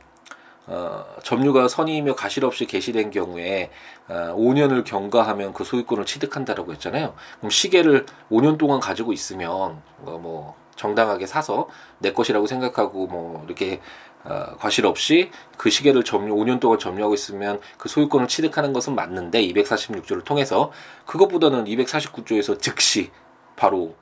어, 0.67 1.05
점유가 1.23 1.67
선의이며 1.67 2.15
가실 2.15 2.43
없이 2.45 2.65
개시된 2.65 3.11
경우에 3.11 3.69
어, 4.07 4.35
5년을 4.35 4.83
경과하면 4.83 5.53
그 5.53 5.63
소유권을 5.63 6.05
취득한다라고 6.05 6.71
했잖아요. 6.73 7.13
그럼 7.37 7.49
시계를 7.49 8.05
5년 8.31 8.57
동안 8.57 8.79
가지고 8.79 9.13
있으면 9.13 9.81
어, 10.03 10.19
뭐 10.21 10.55
정당하게 10.75 11.27
사서 11.27 11.67
내 11.99 12.11
것이라고 12.11 12.47
생각하고 12.47 13.07
뭐 13.07 13.43
이렇게 13.45 13.79
어, 14.23 14.55
과실 14.57 14.87
없이 14.87 15.29
그 15.55 15.69
시계를 15.69 16.03
점유 16.03 16.33
5년 16.33 16.59
동안 16.59 16.79
점유하고 16.79 17.13
있으면 17.13 17.61
그 17.77 17.87
소유권을 17.87 18.27
취득하는 18.27 18.73
것은 18.73 18.95
맞는데 18.95 19.41
246조를 19.47 20.25
통해서 20.25 20.71
그것보다는 21.05 21.65
249조에서 21.65 22.59
즉시 22.59 23.11
바로 23.55 23.95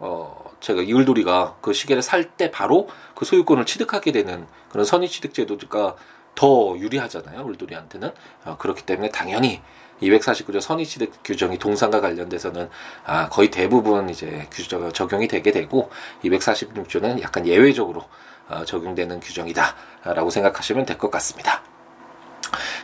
어 0.00 0.43
제가 0.64 0.80
이을돌이가 0.82 1.56
그 1.60 1.72
시계를 1.74 2.02
살 2.02 2.24
때 2.36 2.50
바로 2.50 2.88
그 3.14 3.24
소유권을 3.26 3.66
취득하게 3.66 4.10
되는 4.10 4.46
그런 4.70 4.86
선의 4.86 5.08
취득 5.10 5.34
제도가 5.34 5.94
더 6.34 6.74
유리하잖아요 6.78 7.46
을돌이한테는 7.46 8.10
어, 8.46 8.56
그렇기 8.58 8.82
때문에 8.82 9.10
당연히 9.10 9.60
249조 10.02 10.60
선의취득 10.60 11.12
규정이 11.22 11.58
동산과 11.58 12.00
관련돼서는 12.00 12.70
아, 13.04 13.28
거의 13.28 13.50
대부분 13.50 14.08
이제 14.08 14.48
규정 14.50 14.90
적용이 14.90 15.28
되게 15.28 15.52
되고 15.52 15.90
246조는 16.24 17.20
약간 17.22 17.46
예외적으로 17.46 18.04
어, 18.48 18.64
적용되는 18.64 19.20
규정이다라고 19.20 20.30
생각하시면 20.30 20.86
될 20.86 20.98
것 20.98 21.10
같습니다. 21.10 21.62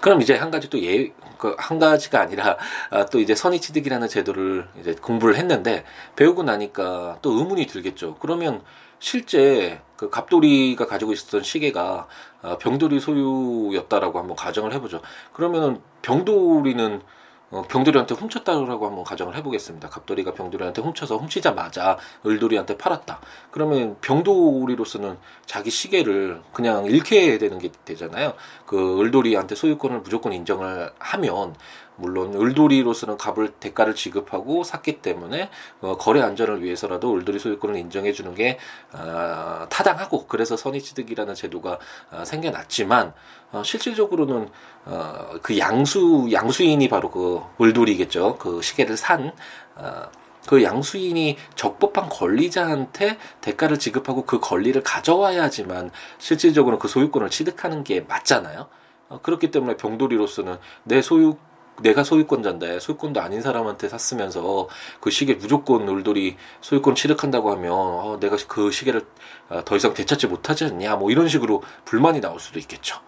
그럼 0.01 0.21
이제 0.23 0.37
한 0.37 0.51
가지 0.51 0.71
또 0.71 0.83
예, 0.83 1.13
그한 1.39 1.79
가지가 1.79 2.21
아니라 2.21 2.57
아, 2.91 3.07
또 3.07 3.19
이제 3.19 3.35
선의 3.35 3.61
취득이라는 3.61 4.09
제도를 4.09 4.69
이제 4.81 4.95
공부를 4.95 5.37
했는데 5.37 5.85
배우고 6.17 6.43
나니까 6.43 7.19
또 7.23 7.33
의문이 7.33 7.67
들겠죠. 7.67 8.17
그러면 8.21 8.63
실제 8.99 9.81
그 9.97 10.11
갑돌이가 10.11 10.87
가지고 10.87 11.13
있었던 11.13 11.43
시계가 11.43 12.07
어, 12.43 12.59
병돌이 12.59 13.01
소유였다라고 13.01 14.19
한번 14.19 14.37
가정을 14.37 14.73
해보죠. 14.75 15.01
그러면은 15.33 15.81
병돌이는 16.03 17.03
어, 17.51 17.63
병돌이한테 17.69 18.15
훔쳤다라고 18.15 18.87
한번 18.87 19.05
가정을 19.05 19.37
해보겠습니다. 19.37 19.89
갑돌이가 19.89 20.35
병돌이한테 20.35 20.83
훔쳐서 20.83 21.17
훔치자마자 21.17 21.99
을돌이한테 22.25 22.79
팔았다. 22.79 23.21
그러면 23.51 23.97
병돌이로서는 24.01 25.19
자기 25.47 25.71
시계를 25.71 26.43
그냥 26.53 26.87
잃게 26.87 27.39
되는 27.39 27.59
게 27.59 27.71
되잖아요. 27.85 28.35
그 28.67 29.01
을돌이한테 29.01 29.55
소유권을 29.55 30.01
무조건 30.01 30.33
인정을 30.33 30.93
하면 30.99 31.55
물론 32.01 32.35
을돌이로서는 32.35 33.19
값을 33.19 33.49
대가를 33.61 33.95
지급하고 33.95 34.65
샀기 34.65 35.03
때문에 35.03 35.51
어, 35.81 35.97
거래 35.97 36.23
안전을 36.23 36.63
위해서라도 36.63 37.15
을돌이 37.15 37.39
소유권을 37.39 37.77
인정해 37.77 38.13
주는 38.13 38.35
게 38.35 38.59
어, 38.93 39.67
타당하고 39.69 40.27
그래서 40.27 40.57
선의취득이라는 40.57 41.35
제도가 41.35 41.79
어, 42.11 42.25
생겨났지만 42.25 43.13
어, 43.53 43.63
실질적으로는 43.63 44.49
어, 44.87 45.29
그 45.43 45.59
양수 45.59 46.29
양수인이 46.33 46.89
바로 46.89 47.11
그 47.11 47.41
을돌이겠죠. 47.61 48.37
그 48.39 48.63
시계를 48.63 48.97
산 48.97 49.33
어, 49.77 50.11
그 50.47 50.63
양수인이 50.63 51.37
적법한 51.55 52.09
권리자한테 52.09 53.19
대가를 53.41 53.79
지급하고 53.79 54.25
그 54.25 54.41
권리를 54.41 54.81
가져와야지만 54.83 55.91
실질적으로 56.19 56.79
그 56.79 56.89
소유권을 56.89 57.31
취득하는 57.31 57.85
게 57.85 58.01
맞잖아요. 58.01 58.69
어, 59.09 59.21
그렇기 59.23 59.51
때문에 59.51 59.77
병돌이로서는 59.77 60.57
내 60.85 61.03
소유 61.03 61.37
내가 61.83 62.05
소유권자인데 62.05 62.79
소유권도 62.79 63.21
아닌 63.21 63.41
사람한테 63.41 63.89
샀으면서 63.89 64.69
그 65.01 65.11
시계 65.11 65.35
무조건 65.35 65.89
울돌이 65.89 66.37
소유권 66.61 66.95
취득한다고 66.95 67.51
하면 67.53 67.73
어, 67.73 68.19
내가 68.21 68.37
그 68.49 68.71
시계를 68.71 69.07
어, 69.49 69.63
더 69.65 69.77
이상 69.77 69.95
되찾지 69.95 70.27
못하지 70.27 70.65
않냐 70.65 70.97
뭐 70.97 71.11
이런 71.11 71.29
식으로 71.29 71.63
불만이 71.85 72.21
나올 72.21 72.39
수도 72.39 72.59
있겠죠. 72.59 73.01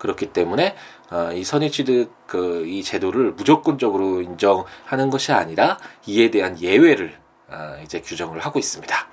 그렇기 0.00 0.32
때문에 0.32 0.74
어, 1.10 1.30
이 1.32 1.44
선의취득 1.44 2.26
그 2.26 2.60
이 2.80 2.82
제도를 2.82 3.32
무조건적으로 3.32 4.22
인정하는 4.22 5.10
것이 5.10 5.32
아니라 5.32 5.78
이에 6.06 6.30
대한 6.30 6.60
예외를 6.60 7.18
어, 7.48 7.76
이제 7.82 8.00
규정을 8.00 8.40
하고 8.40 8.58
있습니다. 8.58 9.08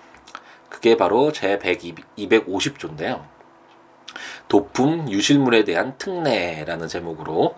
그게 0.69 0.95
바로 0.95 1.31
제 1.31 1.57
250조인데요. 1.57 3.23
도품 4.47 5.09
유실물에 5.09 5.63
대한 5.63 5.97
특례라는 5.97 6.87
제목으로 6.87 7.55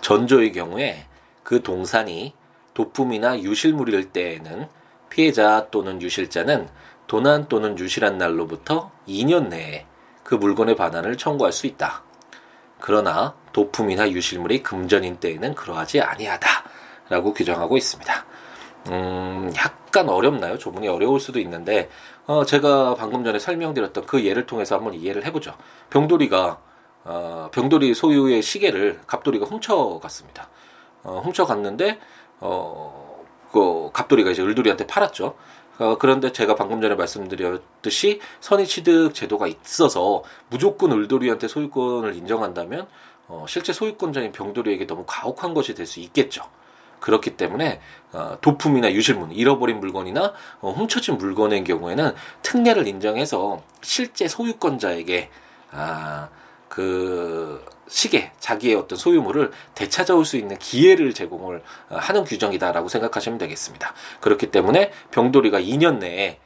전조의 0.00 0.52
경우에 0.52 1.06
그 1.42 1.62
동산이 1.62 2.34
도품이나 2.74 3.40
유실물일 3.40 4.12
때에는 4.12 4.68
피해자 5.10 5.68
또는 5.70 6.00
유실자는 6.00 6.68
도난 7.06 7.48
또는 7.48 7.78
유실한 7.78 8.18
날로부터 8.18 8.92
2년 9.08 9.48
내에 9.48 9.86
그 10.22 10.34
물건의 10.34 10.76
반환을 10.76 11.16
청구할 11.16 11.52
수 11.52 11.66
있다. 11.66 12.07
그러나 12.80 13.34
도품이나 13.52 14.10
유실물이 14.10 14.62
금전인 14.62 15.16
때에는 15.16 15.54
그러하지 15.54 16.00
아니하다라고 16.00 17.34
규정하고 17.34 17.76
있습니다. 17.76 18.24
음, 18.88 19.52
약간 19.56 20.08
어렵나요? 20.08 20.58
조문이 20.58 20.88
어려울 20.88 21.20
수도 21.20 21.40
있는데 21.40 21.90
어, 22.26 22.44
제가 22.44 22.94
방금 22.94 23.24
전에 23.24 23.38
설명드렸던 23.38 24.06
그 24.06 24.24
예를 24.24 24.46
통해서 24.46 24.76
한번 24.76 24.94
이해를 24.94 25.24
해보죠. 25.26 25.54
병돌이가 25.90 26.58
어, 27.04 27.48
병돌이 27.52 27.94
소유의 27.94 28.42
시계를 28.42 29.00
갑돌이가 29.06 29.46
훔쳐갔습니다. 29.46 30.48
어, 31.02 31.22
훔쳐갔는데 31.24 31.98
어, 32.40 33.24
그 33.50 33.90
갑돌이가 33.92 34.30
이제 34.30 34.42
을돌이한테 34.42 34.86
팔았죠. 34.86 35.34
어, 35.78 35.96
그런데 35.98 36.32
제가 36.32 36.54
방금 36.54 36.80
전에 36.80 36.94
말씀드렸듯이 36.94 38.20
선의취득 38.40 39.14
제도가 39.14 39.46
있어서 39.46 40.22
무조건 40.50 40.92
을돌이한테 40.92 41.48
소유권을 41.48 42.16
인정한다면 42.16 42.86
어, 43.28 43.44
실제 43.48 43.72
소유권자인 43.72 44.32
병돌이에게 44.32 44.86
너무 44.86 45.04
가혹한 45.06 45.54
것이 45.54 45.74
될 45.74 45.86
수 45.86 46.00
있겠죠. 46.00 46.42
그렇기 47.00 47.36
때문에 47.36 47.80
어, 48.12 48.38
도품이나 48.40 48.92
유실물, 48.92 49.32
잃어버린 49.32 49.78
물건이나 49.80 50.32
어, 50.60 50.70
훔쳐진 50.72 51.16
물건의 51.16 51.62
경우에는 51.64 52.12
특례를 52.42 52.88
인정해서 52.88 53.62
실제 53.82 54.26
소유권자에게 54.26 55.30
아, 55.70 56.28
그 56.68 57.64
시계 57.88 58.32
자기의 58.38 58.74
어떤 58.76 58.98
소유물을 58.98 59.50
되찾아올 59.74 60.24
수 60.24 60.36
있는 60.36 60.58
기회를 60.58 61.14
제공을 61.14 61.62
어, 61.90 61.96
하는 61.96 62.24
규정이다라고 62.24 62.88
생각하시면 62.88 63.38
되겠습니다. 63.38 63.94
그렇기 64.20 64.50
때문에 64.50 64.92
병돌이가 65.10 65.60
2년 65.60 65.98
내에 65.98 66.38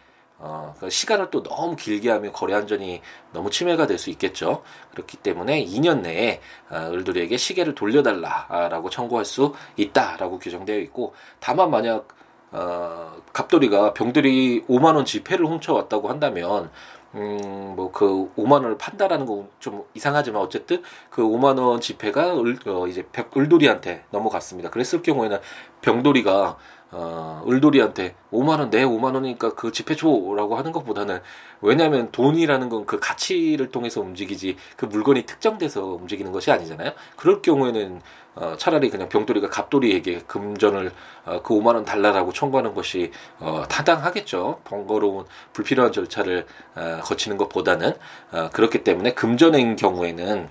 어, 0.44 0.74
그 0.80 0.90
시간을 0.90 1.30
또 1.30 1.44
너무 1.44 1.76
길게 1.76 2.10
하면 2.10 2.32
거래 2.32 2.54
안전이 2.54 3.00
너무 3.32 3.50
침해가 3.50 3.86
될 3.86 3.98
수 3.98 4.10
있겠죠. 4.10 4.62
그렇기 4.90 5.18
때문에 5.18 5.64
2년 5.64 6.00
내에 6.00 6.40
어, 6.70 6.90
을돌이에게 6.92 7.36
시계를 7.36 7.74
돌려달라라고 7.76 8.90
청구할 8.90 9.24
수 9.24 9.54
있다라고 9.76 10.38
규정되어 10.40 10.78
있고 10.78 11.14
다만 11.38 11.70
만약 11.70 12.08
어, 12.50 13.12
갑돌이가 13.32 13.94
병돌이 13.94 14.64
5만 14.68 14.96
원 14.96 15.04
지폐를 15.04 15.46
훔쳐왔다고 15.46 16.08
한다면 16.08 16.70
음, 17.14 17.74
뭐, 17.76 17.92
그, 17.92 18.30
5만 18.36 18.62
원을 18.62 18.78
판다라는 18.78 19.26
거좀 19.26 19.84
이상하지만, 19.94 20.40
어쨌든, 20.40 20.82
그 21.10 21.22
5만 21.22 21.58
원 21.58 21.80
지폐가, 21.80 22.38
을, 22.40 22.58
어, 22.66 22.86
이제, 22.86 23.06
백, 23.12 23.36
을돌이한테 23.36 24.04
넘어갔습니다. 24.10 24.70
그랬을 24.70 25.02
경우에는, 25.02 25.38
병돌이가, 25.82 26.56
어, 26.90 27.42
을돌이한테 27.46 28.14
5만 28.30 28.60
원, 28.60 28.70
내 28.70 28.82
5만 28.84 29.14
원이니까 29.14 29.54
그 29.54 29.72
지폐 29.72 29.94
줘라고 29.94 30.56
하는 30.56 30.72
것보다는, 30.72 31.20
왜냐면 31.60 32.10
돈이라는 32.12 32.68
건 32.70 32.86
그 32.86 32.98
가치를 32.98 33.70
통해서 33.70 34.00
움직이지, 34.00 34.56
그 34.76 34.86
물건이 34.86 35.24
특정돼서 35.26 35.84
움직이는 35.84 36.32
것이 36.32 36.50
아니잖아요? 36.50 36.92
그럴 37.16 37.42
경우에는, 37.42 38.00
어, 38.34 38.54
차라리 38.56 38.88
그냥 38.90 39.08
병돌이가 39.08 39.50
갑돌이에게 39.50 40.20
금전을 40.26 40.92
어, 41.26 41.42
그 41.42 41.54
5만 41.54 41.74
원 41.74 41.84
달라라고 41.84 42.32
청구하는 42.32 42.74
것이 42.74 43.12
어, 43.38 43.64
타당하겠죠. 43.68 44.60
번거로운 44.64 45.26
불필요한 45.52 45.92
절차를 45.92 46.46
어, 46.74 47.00
거치는 47.02 47.36
것보다는 47.36 47.94
어, 48.32 48.50
그렇기 48.52 48.84
때문에 48.84 49.12
금전인 49.14 49.76
경우에는 49.76 50.48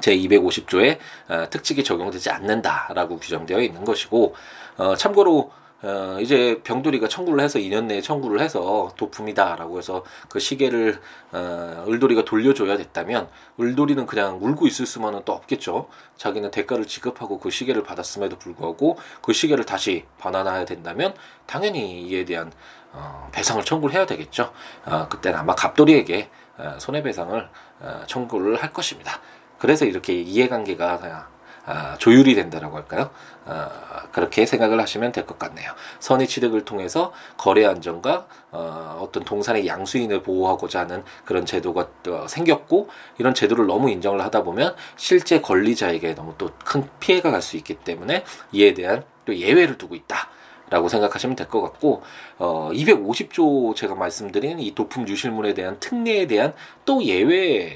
제 0.00 0.16
250조에 0.16 0.98
어, 1.28 1.46
특칙이 1.50 1.84
적용되지 1.84 2.30
않는다라고 2.30 3.18
규정되어 3.18 3.60
있는 3.60 3.84
것이고 3.84 4.34
어, 4.78 4.96
참고로 4.96 5.50
어, 5.80 6.18
이제 6.20 6.60
병돌이가 6.64 7.06
청구를 7.06 7.42
해서 7.42 7.60
2년 7.60 7.84
내에 7.84 8.00
청구를 8.00 8.40
해서 8.40 8.92
도품이다라고 8.96 9.78
해서 9.78 10.04
그 10.28 10.40
시계를 10.40 11.00
어, 11.32 11.84
을돌이가 11.86 12.24
돌려줘야 12.24 12.76
됐다면 12.76 13.28
을돌이는 13.60 14.06
그냥 14.06 14.38
울고 14.42 14.66
있을 14.66 14.86
수만은 14.86 15.22
또 15.24 15.32
없겠죠. 15.32 15.88
자기는 16.16 16.50
대가를 16.50 16.86
지급하고 16.86 17.38
그 17.38 17.50
시계를 17.50 17.84
받았음에도 17.84 18.38
불구하고 18.38 18.98
그 19.22 19.32
시계를 19.32 19.64
다시 19.64 20.04
반환해야 20.18 20.64
된다면 20.64 21.14
당연히 21.46 22.02
이에 22.02 22.24
대한 22.24 22.50
어, 22.92 23.28
배상을 23.32 23.64
청구를 23.64 23.94
해야 23.94 24.04
되겠죠. 24.04 24.52
어, 24.84 25.06
그때는 25.08 25.38
아마 25.38 25.54
갑돌이에게 25.54 26.28
어, 26.56 26.76
손해배상을 26.80 27.48
어, 27.80 28.02
청구를 28.08 28.56
할 28.60 28.72
것입니다. 28.72 29.20
그래서 29.58 29.84
이렇게 29.84 30.14
이해관계가 30.14 31.28
아, 31.70 31.98
조율이 31.98 32.34
된다라고 32.34 32.78
할까요? 32.78 33.10
아, 33.48 34.08
그렇게 34.12 34.44
생각을 34.46 34.80
하시면 34.80 35.12
될 35.12 35.26
것 35.26 35.38
같네요. 35.38 35.72
선의 36.00 36.26
취득을 36.28 36.64
통해서 36.64 37.12
거래 37.36 37.64
안정과 37.66 38.26
어, 38.52 38.98
어떤 39.02 39.24
동산의 39.24 39.66
양수인을 39.66 40.22
보호하고자 40.22 40.80
하는 40.80 41.04
그런 41.24 41.44
제도가 41.46 41.88
어, 42.08 42.26
생겼고 42.28 42.88
이런 43.18 43.34
제도를 43.34 43.66
너무 43.66 43.90
인정을 43.90 44.20
하다 44.22 44.42
보면 44.44 44.74
실제 44.96 45.40
권리자에게 45.40 46.14
너무 46.14 46.34
또 46.38 46.50
큰 46.64 46.88
피해가 47.00 47.30
갈 47.30 47.42
수 47.42 47.56
있기 47.56 47.74
때문에 47.76 48.24
이에 48.52 48.74
대한 48.74 49.04
또 49.24 49.34
예외를 49.36 49.78
두고 49.78 49.94
있다. 49.94 50.28
라고 50.70 50.88
생각하시면 50.90 51.34
될 51.34 51.48
것 51.48 51.62
같고 51.62 52.02
어 52.38 52.70
250조 52.74 53.74
제가 53.74 53.94
말씀드린 53.94 54.60
이 54.60 54.74
도품 54.74 55.08
유실물에 55.08 55.54
대한 55.54 55.80
특례에 55.80 56.26
대한 56.26 56.52
또 56.84 57.02
예외 57.04 57.74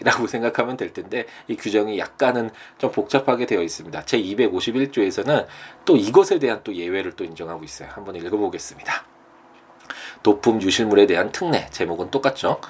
라고 0.00 0.26
생각하면 0.28 0.76
될 0.76 0.92
텐데 0.92 1.26
이 1.48 1.56
규정이 1.56 1.98
약간은 1.98 2.50
좀 2.78 2.90
복잡하게 2.90 3.46
되어 3.46 3.62
있습니다. 3.62 4.04
제 4.04 4.20
251조에서는 4.20 5.46
또 5.84 5.96
이것에 5.96 6.38
대한 6.38 6.60
또 6.64 6.74
예외를 6.74 7.12
또 7.12 7.24
인정하고 7.24 7.64
있어요. 7.64 7.88
한번 7.92 8.16
읽어보겠습니다. 8.16 9.04
도품 10.22 10.62
유실물에 10.62 11.06
대한 11.06 11.32
특례 11.32 11.66
제목은 11.70 12.10
똑같죠. 12.10 12.60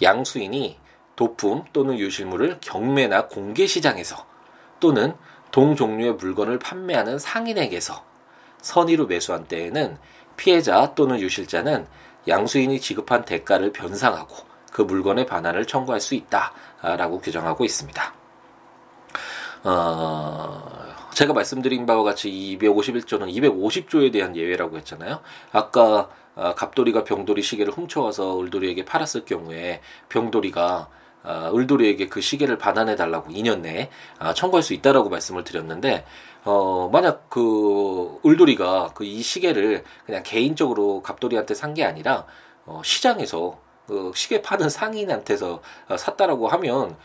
양수인이 0.00 0.78
도품 1.16 1.64
또는 1.72 1.98
유실물을 1.98 2.58
경매나 2.60 3.26
공개 3.26 3.66
시장에서 3.66 4.24
또는 4.78 5.14
동 5.50 5.76
종류의 5.76 6.14
물건을 6.14 6.58
판매하는 6.58 7.18
상인에게서 7.18 8.04
선의로 8.62 9.06
매수한 9.06 9.44
때에는 9.46 9.98
피해자 10.36 10.94
또는 10.94 11.20
유실자는 11.20 11.86
양수인이 12.28 12.80
지급한 12.80 13.24
대가를 13.24 13.72
변상하고 13.72 14.36
그 14.72 14.82
물건의 14.82 15.26
반환을 15.26 15.66
청구할 15.66 16.00
수 16.00 16.14
있다 16.14 16.52
라고 16.82 17.20
규정하고 17.20 17.64
있습니다. 17.64 18.14
어, 19.64 20.62
제가 21.14 21.32
말씀드린 21.32 21.84
바와 21.86 22.02
같이 22.02 22.30
251조는 22.60 23.32
250조에 23.34 24.12
대한 24.12 24.36
예외라고 24.36 24.76
했잖아요. 24.78 25.20
아까 25.52 26.08
어, 26.36 26.54
갑돌이가 26.54 27.04
병돌이 27.04 27.42
시계를 27.42 27.72
훔쳐와서 27.72 28.40
을돌이에게 28.40 28.84
팔았을 28.84 29.24
경우에 29.24 29.80
병돌이가 30.08 30.88
어, 31.22 31.50
을돌이에게 31.54 32.08
그 32.08 32.20
시계를 32.22 32.56
반환해 32.56 32.96
달라고 32.96 33.30
2년 33.30 33.60
내에 33.60 33.90
어, 34.20 34.32
청구할 34.32 34.62
수 34.62 34.72
있다라고 34.72 35.10
말씀을 35.10 35.44
드렸는데 35.44 36.06
어 36.46 36.88
만약 36.90 37.28
그 37.28 38.18
을돌이가 38.24 38.92
그 38.94 39.04
이 39.04 39.20
시계를 39.22 39.84
그냥 40.06 40.22
개인적으로 40.24 41.02
갑돌이한테 41.02 41.52
산 41.54 41.74
게 41.74 41.84
아니라 41.84 42.24
어, 42.64 42.80
시장에서 42.82 43.58
그 43.90 44.12
시계 44.14 44.40
파는 44.40 44.68
상인한테서 44.70 45.60
어, 45.88 45.96
샀다라고 45.96 46.46
하면 46.48 46.96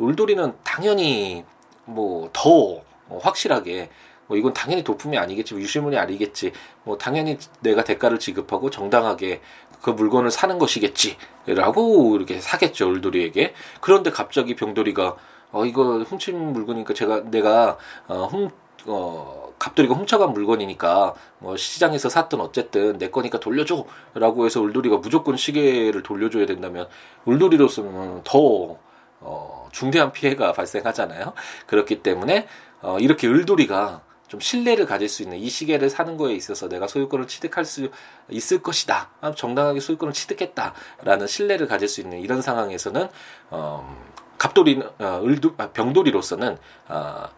을돌이는 0.00 0.54
당연히 0.64 1.44
뭐 1.84 2.28
더 2.32 2.82
확실하게 3.20 3.90
뭐 4.26 4.36
이건 4.36 4.52
당연히 4.54 4.82
도품이 4.82 5.16
아니겠지, 5.18 5.54
뭐 5.54 5.62
유실물이 5.62 5.98
아니겠지, 5.98 6.52
뭐 6.82 6.96
당연히 6.98 7.38
내가 7.60 7.84
대가를 7.84 8.18
지급하고 8.18 8.70
정당하게 8.70 9.40
그 9.82 9.90
물건을 9.90 10.30
사는 10.30 10.58
것이겠지라고 10.58 12.16
이렇게 12.16 12.40
사겠죠 12.40 12.88
울돌이에게. 12.88 13.54
그런데 13.80 14.10
갑자기 14.10 14.56
병돌이가 14.56 15.16
어 15.52 15.64
이거 15.66 15.98
훔친 16.00 16.52
물건이니까 16.52 16.94
제가 16.94 17.24
내가 17.30 17.78
어 18.08 18.26
훔 18.26 18.50
어, 18.86 19.53
갑돌이가 19.64 19.94
훔쳐간 19.94 20.34
물건이니까 20.34 21.14
뭐 21.38 21.56
시장에서 21.56 22.10
샀던 22.10 22.40
어쨌든 22.40 22.98
내 22.98 23.08
거니까 23.08 23.40
돌려줘라고 23.40 24.44
해서 24.44 24.60
울돌이가 24.60 24.98
무조건 24.98 25.38
시계를 25.38 26.02
돌려줘야 26.02 26.44
된다면 26.44 26.86
울돌이로서는 27.24 28.20
더 28.24 28.78
어, 29.20 29.68
중대한 29.72 30.12
피해가 30.12 30.52
발생하잖아요. 30.52 31.32
그렇기 31.66 32.02
때문에 32.02 32.46
어, 32.82 32.98
이렇게 32.98 33.26
을돌이가 33.26 34.02
좀 34.28 34.38
신뢰를 34.38 34.84
가질 34.84 35.08
수 35.08 35.22
있는 35.22 35.38
이 35.38 35.48
시계를 35.48 35.88
사는 35.88 36.18
거에 36.18 36.34
있어서 36.34 36.68
내가 36.68 36.86
소유권을 36.86 37.26
취득할 37.26 37.64
수 37.64 37.88
있을 38.28 38.62
것이다. 38.62 39.08
정당하게 39.34 39.80
소유권을 39.80 40.12
취득했다라는 40.12 41.26
신뢰를 41.26 41.68
가질 41.68 41.88
수 41.88 42.02
있는 42.02 42.20
이런 42.20 42.42
상황에서는 42.42 43.08
어, 43.48 43.96
갑돌이 44.36 44.82
어, 44.98 45.22
을도 45.24 45.54
아, 45.56 45.70
병돌이로서는 45.70 46.58
어, 46.88 47.28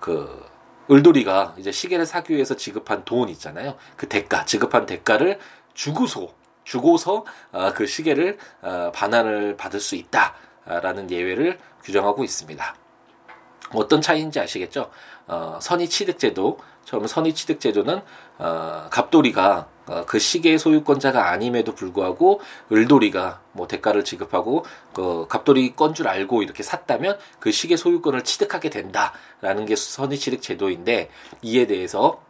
그 0.00 0.53
을돌이가 0.90 1.54
이제 1.58 1.72
시계를 1.72 2.06
사기 2.06 2.34
위해서 2.34 2.56
지급한 2.56 3.04
돈 3.04 3.28
있잖아요. 3.30 3.76
그 3.96 4.08
대가 4.08 4.44
지급한 4.44 4.86
대가를 4.86 5.38
주고서 5.72 6.28
주고서 6.64 7.24
어, 7.52 7.72
그 7.74 7.86
시계를 7.86 8.38
어, 8.62 8.90
반환을 8.94 9.56
받을 9.56 9.80
수 9.80 9.96
있다라는 9.96 11.10
예외를 11.10 11.58
규정하고 11.82 12.24
있습니다. 12.24 12.74
어떤 13.72 14.00
차이인지 14.00 14.40
아시겠죠? 14.40 14.90
어, 15.26 15.58
선의취득제도. 15.60 16.58
처음 16.84 17.06
선의취득제도는 17.06 18.02
어, 18.38 18.86
갑돌이가 18.90 19.68
어, 19.86 20.04
그 20.06 20.18
시계의 20.18 20.58
소유권자가 20.58 21.30
아님에도 21.30 21.74
불구하고 21.74 22.40
을돌이가 22.70 23.40
뭐 23.52 23.66
대가를 23.66 24.04
지급하고 24.04 24.64
그 24.92 25.26
갑돌이 25.28 25.74
건 25.76 25.94
줄 25.94 26.08
알고 26.08 26.42
이렇게 26.42 26.62
샀다면 26.62 27.18
그 27.40 27.52
시계 27.52 27.76
소유권을 27.76 28.22
취득하게 28.24 28.68
된다라는 28.68 29.64
게 29.66 29.76
선의취득 29.76 30.42
제도인데 30.42 31.08
이에 31.40 31.66
대해서 31.66 32.20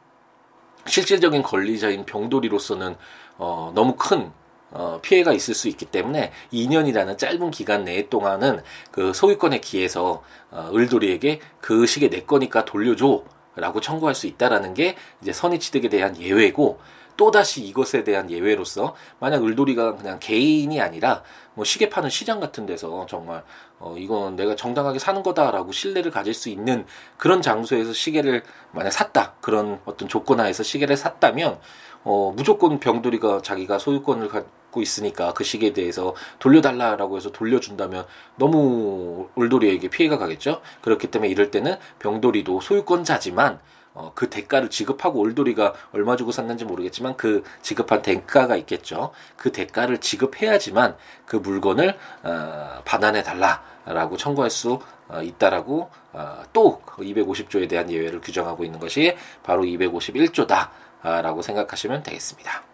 실질적인 0.86 1.42
권리자인 1.42 2.04
병돌이로서는 2.04 2.96
어, 3.38 3.72
너무 3.74 3.96
큰 3.96 4.30
어, 4.70 4.98
피해가 5.02 5.32
있을 5.32 5.54
수 5.54 5.68
있기 5.68 5.86
때문에 5.86 6.32
2년이라는 6.52 7.16
짧은 7.16 7.50
기간 7.50 7.84
내에 7.84 8.08
동안은 8.08 8.60
그 8.90 9.12
소유권에 9.12 9.60
기해서 9.60 10.22
어, 10.50 10.70
을돌이에게 10.74 11.40
그 11.60 11.86
시계 11.86 12.10
내 12.10 12.22
거니까 12.22 12.64
돌려줘 12.64 13.24
라고 13.56 13.80
청구할 13.80 14.14
수 14.14 14.26
있다라는 14.26 14.74
게 14.74 14.96
이제 15.22 15.32
선의 15.32 15.60
취득에 15.60 15.88
대한 15.88 16.20
예외고 16.20 16.80
또다시 17.16 17.64
이것에 17.64 18.02
대한 18.04 18.30
예외로서 18.30 18.94
만약 19.20 19.44
을돌이가 19.44 19.96
그냥 19.96 20.18
개인이 20.18 20.80
아니라 20.80 21.22
뭐 21.54 21.64
시계 21.64 21.88
파는 21.88 22.10
시장 22.10 22.40
같은 22.40 22.66
데서 22.66 23.06
정말 23.08 23.44
어 23.84 23.94
이건 23.98 24.34
내가 24.34 24.56
정당하게 24.56 24.98
사는 24.98 25.22
거다라고 25.22 25.70
신뢰를 25.70 26.10
가질 26.10 26.32
수 26.32 26.48
있는 26.48 26.86
그런 27.18 27.42
장소에서 27.42 27.92
시계를 27.92 28.42
만약 28.72 28.90
샀다 28.90 29.34
그런 29.42 29.78
어떤 29.84 30.08
조건 30.08 30.40
하에서 30.40 30.62
시계를 30.62 30.96
샀다면 30.96 31.58
어 32.02 32.32
무조건 32.34 32.80
병돌이가 32.80 33.42
자기가 33.42 33.78
소유권을 33.78 34.28
갖고 34.28 34.80
있으니까 34.80 35.34
그 35.34 35.44
시계에 35.44 35.74
대해서 35.74 36.14
돌려달라라고 36.38 37.18
해서 37.18 37.30
돌려준다면 37.30 38.06
너무 38.36 39.28
울돌이에게 39.34 39.88
피해가 39.88 40.16
가겠죠. 40.16 40.62
그렇기 40.80 41.08
때문에 41.08 41.30
이럴 41.30 41.50
때는 41.50 41.76
병돌이도 41.98 42.62
소유권자지만 42.62 43.60
어, 43.92 44.12
그 44.14 44.28
대가를 44.28 44.70
지급하고 44.70 45.20
올돌이가 45.20 45.74
얼마 45.92 46.16
주고 46.16 46.32
샀는지 46.32 46.64
모르겠지만 46.64 47.16
그 47.16 47.44
지급한 47.62 48.02
대가가 48.02 48.56
있겠죠. 48.56 49.12
그 49.36 49.52
대가를 49.52 49.98
지급해야지만 49.98 50.96
그 51.26 51.36
물건을 51.36 51.96
어, 52.24 52.82
반환해 52.84 53.22
달라 53.22 53.73
라고 53.84 54.16
청구할 54.16 54.50
수 54.50 54.78
어, 55.08 55.22
있다라고 55.22 55.90
어, 56.12 56.42
또 56.52 56.80
250조에 56.84 57.62
그 57.62 57.68
대한 57.68 57.90
예외를 57.90 58.20
규정하고 58.20 58.64
있는 58.64 58.80
것이 58.80 59.16
바로 59.42 59.62
251조다 59.64 60.70
라고 61.02 61.42
생각하시면 61.42 62.02
되겠습니다. 62.02 62.64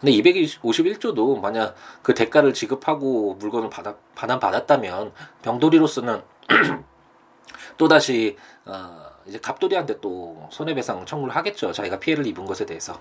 근데 0.00 0.12
251조도 0.12 1.40
만약 1.40 1.74
그 2.02 2.14
대가를 2.14 2.54
지급하고 2.54 3.34
물건을 3.34 3.68
받아, 3.68 3.96
반환 4.14 4.40
받았다면 4.40 5.12
병돌이로서는 5.42 6.22
또다시 7.76 8.36
어, 8.64 9.08
이제 9.26 9.38
갑돌이한테 9.38 10.00
또 10.00 10.48
손해배상 10.50 11.04
청구를 11.04 11.34
하겠죠. 11.36 11.72
자기가 11.72 11.98
피해를 11.98 12.26
입은 12.26 12.46
것에 12.46 12.64
대해서. 12.64 12.98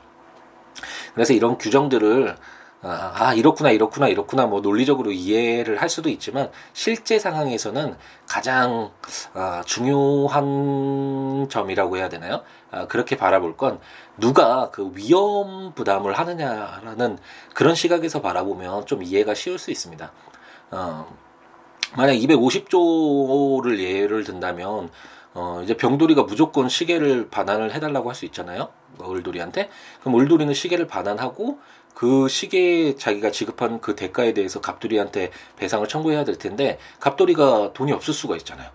그래서 1.13 1.34
이런 1.34 1.58
규정들을 1.58 2.36
아, 2.83 3.11
아, 3.15 3.33
이렇구나, 3.33 3.71
이렇구나, 3.71 4.07
이렇구나, 4.07 4.45
뭐 4.45 4.61
논리적으로 4.61 5.11
이해를 5.11 5.81
할 5.81 5.89
수도 5.89 6.09
있지만 6.09 6.51
실제 6.73 7.17
상황에서는 7.17 7.95
가장 8.27 8.91
아, 9.33 9.63
중요한 9.65 11.47
점이라고 11.49 11.97
해야 11.97 12.07
되나요? 12.07 12.43
아, 12.69 12.85
그렇게 12.87 13.17
바라볼 13.17 13.57
건 13.57 13.79
누가 14.17 14.69
그 14.69 14.91
위험 14.93 15.73
부담을 15.73 16.13
하느냐라는 16.13 17.17
그런 17.55 17.73
시각에서 17.73 18.21
바라보면 18.21 18.85
좀 18.85 19.01
이해가 19.01 19.33
쉬울 19.33 19.57
수 19.57 19.71
있습니다. 19.71 20.11
어, 20.71 21.07
만약 21.95 22.13
250조를 22.13 23.79
예를 23.79 24.23
든다면 24.23 24.89
어, 25.33 25.61
이제 25.63 25.77
병돌이가 25.77 26.23
무조건 26.23 26.67
시계를 26.69 27.29
반환을 27.29 27.73
해달라고 27.73 28.09
할 28.09 28.15
수 28.15 28.25
있잖아요. 28.25 28.69
을돌이한테. 28.99 29.69
그럼 30.01 30.19
을돌이는 30.19 30.53
시계를 30.53 30.87
반환하고 30.87 31.59
그 31.97 32.27
시계에 32.27 32.95
자기가 32.95 33.31
지급한 33.31 33.81
그 33.81 33.95
대가에 33.95 34.36
대해서 34.36 34.62
갑돌이한테 34.62 35.31
배상을 35.55 35.88
청구해야 35.88 36.25
될 36.25 36.38
텐데 36.38 36.77
갑돌이가 36.99 37.71
돈이 37.73 37.91
없을 37.91 38.13
수가 38.13 38.36
있잖아요. 38.38 38.69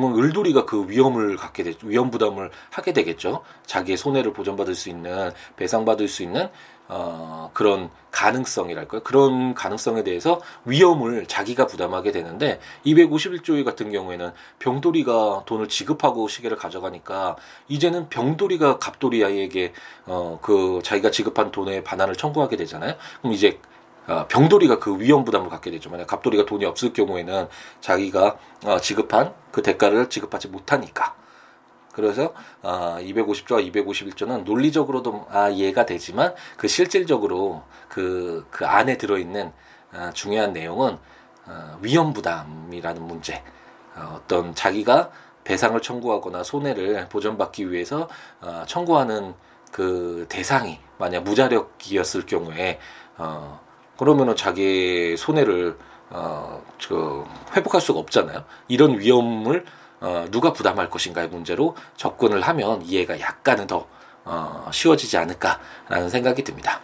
그러면 0.00 0.22
을돌이가 0.22 0.64
그 0.64 0.88
위험을 0.88 1.36
갖게 1.36 1.62
되 1.62 1.74
위험 1.82 2.10
부담을 2.10 2.50
하게 2.70 2.92
되겠죠. 2.92 3.42
자기의 3.66 3.96
손해를 3.96 4.32
보전받을 4.32 4.74
수 4.74 4.88
있는 4.88 5.32
배상받을 5.56 6.08
수 6.08 6.22
있는 6.22 6.48
어, 6.88 7.50
그런 7.52 7.90
가능성이랄까요? 8.12 9.02
그런 9.02 9.54
가능성에 9.54 10.04
대해서 10.04 10.40
위험을 10.64 11.26
자기가 11.26 11.66
부담하게 11.66 12.12
되는데 12.12 12.60
251조의 12.84 13.64
같은 13.64 13.90
경우에는 13.90 14.32
병돌이가 14.60 15.42
돈을 15.46 15.68
지급하고 15.68 16.28
시계를 16.28 16.56
가져가니까 16.56 17.36
이제는 17.68 18.08
병돌이가 18.08 18.78
갑돌이에게 18.78 19.72
어, 20.06 20.38
그 20.40 20.80
자기가 20.84 21.10
지급한 21.10 21.50
돈의 21.50 21.82
반환을 21.82 22.14
청구하게 22.14 22.56
되잖아요. 22.56 22.94
그럼 23.20 23.32
이제 23.32 23.58
어, 23.58 23.74
병돌이가 24.28 24.78
그 24.78 24.98
위험 25.00 25.24
부담을 25.24 25.48
갖게 25.48 25.70
되죠. 25.70 25.90
만약 25.90 26.06
갑돌이가 26.06 26.46
돈이 26.46 26.64
없을 26.64 26.92
경우에는 26.92 27.48
자기가 27.80 28.38
어, 28.64 28.78
지급한 28.80 29.34
그 29.50 29.62
대가를 29.62 30.08
지급하지 30.08 30.48
못하니까. 30.48 31.14
그래서 31.92 32.34
어, 32.62 32.98
250조와 33.00 33.72
251조는 33.72 34.44
논리적으로도 34.44 35.26
아, 35.30 35.48
이해가 35.48 35.86
되지만 35.86 36.34
그 36.56 36.68
실질적으로 36.68 37.62
그, 37.88 38.46
그 38.50 38.66
안에 38.66 38.98
들어있는 38.98 39.52
어, 39.94 40.10
중요한 40.12 40.52
내용은 40.52 40.98
어, 41.46 41.78
위험 41.80 42.12
부담이라는 42.12 43.02
문제. 43.02 43.42
어, 43.96 44.20
어떤 44.20 44.54
자기가 44.54 45.10
배상을 45.44 45.80
청구하거나 45.80 46.42
손해를 46.42 47.08
보전받기 47.08 47.70
위해서 47.70 48.08
어, 48.40 48.64
청구하는 48.66 49.34
그 49.72 50.26
대상이 50.28 50.78
만약 50.98 51.22
무자력이었을 51.22 52.26
경우에 52.26 52.78
어, 53.16 53.60
그러면은 53.98 54.36
자기 54.36 55.16
손해를 55.16 55.76
어, 56.10 56.62
저, 56.78 57.26
회복할 57.56 57.80
수가 57.80 57.98
없잖아요. 58.00 58.44
이런 58.68 58.98
위험을 58.98 59.64
어, 60.00 60.26
누가 60.30 60.52
부담할 60.52 60.90
것인가의 60.90 61.28
문제로 61.28 61.74
접근을 61.96 62.42
하면 62.42 62.82
이해가 62.82 63.18
약간은 63.20 63.66
더 63.66 63.88
어, 64.24 64.68
쉬워지지 64.72 65.16
않을까라는 65.18 66.10
생각이 66.10 66.44
듭니다. 66.44 66.80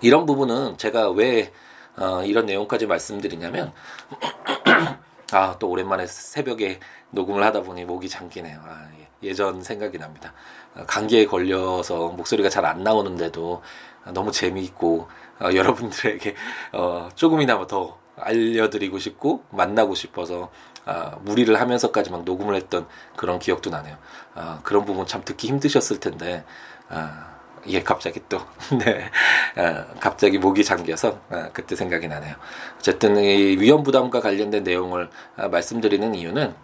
이런 0.00 0.26
부분은 0.26 0.78
제가 0.78 1.10
왜 1.10 1.52
어, 1.96 2.22
이런 2.24 2.46
내용까지 2.46 2.86
말씀드리냐면 2.86 3.72
아 5.32 5.56
또 5.58 5.68
오랜만에 5.68 6.06
새벽에 6.06 6.80
녹음을 7.10 7.42
하다 7.42 7.62
보니 7.62 7.84
목이 7.84 8.08
잠기네요. 8.08 8.60
아, 8.64 8.88
예. 8.98 9.08
예전 9.28 9.62
생각이 9.62 9.98
납니다. 9.98 10.32
어, 10.74 10.84
감기에 10.86 11.26
걸려서 11.26 12.08
목소리가 12.08 12.48
잘 12.48 12.64
안 12.64 12.82
나오는데도 12.82 13.62
너무 14.14 14.32
재미있고 14.32 15.08
어, 15.40 15.50
여러분들에게 15.54 16.34
어, 16.72 17.08
조금이나마 17.14 17.66
더 17.66 17.98
알려드리고 18.16 18.98
싶고 18.98 19.44
만나고 19.50 19.94
싶어서 19.94 20.50
아, 20.84 21.16
무리를 21.22 21.58
하면서까지 21.60 22.10
막 22.10 22.24
녹음을 22.24 22.54
했던 22.54 22.86
그런 23.16 23.38
기억도 23.38 23.70
나네요. 23.70 23.96
아, 24.34 24.60
그런 24.62 24.84
부분 24.84 25.06
참 25.06 25.22
듣기 25.24 25.48
힘드셨을 25.48 26.00
텐데 26.00 26.44
아, 26.88 27.36
예 27.66 27.82
갑자기 27.82 28.20
또 28.28 28.38
네, 28.84 29.10
아, 29.56 29.84
갑자기 30.00 30.38
목이 30.38 30.64
잠겨서 30.64 31.20
아, 31.28 31.50
그때 31.52 31.76
생각이 31.76 32.08
나네요. 32.08 32.34
어쨌든 32.78 33.18
이 33.18 33.56
위험 33.58 33.82
부담과 33.82 34.20
관련된 34.20 34.64
내용을 34.64 35.10
아, 35.36 35.48
말씀드리는 35.48 36.14
이유는 36.14 36.54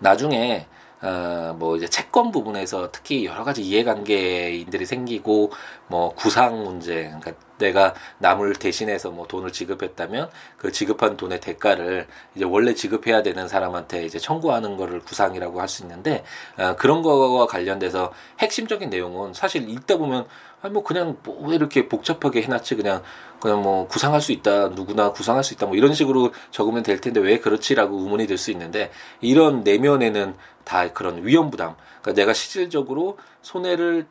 나중에 0.00 0.66
어, 1.02 1.54
뭐 1.58 1.76
이제 1.76 1.88
채권 1.88 2.30
부분에서 2.30 2.90
특히 2.92 3.26
여러 3.26 3.44
가지 3.44 3.62
이해관계인들이 3.62 4.86
생기고 4.86 5.52
뭐 5.88 6.14
구상 6.14 6.62
문제, 6.62 7.04
그러니까 7.04 7.32
내가 7.58 7.94
남을 8.18 8.54
대신해서 8.54 9.10
뭐 9.10 9.26
돈을 9.26 9.52
지급했다면 9.52 10.30
그 10.56 10.72
지급한 10.72 11.16
돈의 11.16 11.40
대가를 11.40 12.06
이제 12.34 12.44
원래 12.44 12.74
지급해야 12.74 13.22
되는 13.22 13.46
사람한테 13.48 14.04
이제 14.04 14.18
청구하는 14.18 14.76
거를 14.76 15.00
구상이라고 15.00 15.60
할 15.60 15.68
수 15.72 15.82
있는데 15.82 16.22
어, 16.58 16.76
그런 16.76 17.02
거와 17.02 17.46
관련돼서 17.46 18.12
핵심적인 18.40 18.90
내용은 18.90 19.32
사실 19.32 19.68
읽다 19.68 19.96
보면 19.96 20.26
아니 20.62 20.72
뭐 20.72 20.82
그냥 20.84 21.16
뭐왜 21.24 21.56
이렇게 21.56 21.88
복잡하게 21.88 22.42
해놨지? 22.42 22.76
그냥 22.76 23.02
그냥 23.40 23.62
뭐 23.62 23.88
구상할 23.88 24.20
수 24.20 24.30
있다 24.32 24.68
누구나 24.68 25.10
구상할 25.12 25.42
수 25.42 25.52
있다 25.54 25.66
뭐 25.66 25.76
이런 25.76 25.92
식으로 25.92 26.32
적으면 26.52 26.82
될 26.84 27.00
텐데 27.00 27.20
왜 27.20 27.40
그렇지라고 27.40 27.98
의문이 27.98 28.26
들 28.26 28.38
수 28.38 28.50
있는데 28.52 28.90
이런 29.20 29.62
내면에는 29.62 30.34
다 30.64 30.92
그런 30.92 31.26
위험 31.26 31.50
부담. 31.50 31.74
그러니까 32.00 32.20
내가 32.20 32.32
실질적으로 32.32 33.18
손해를 33.42 34.06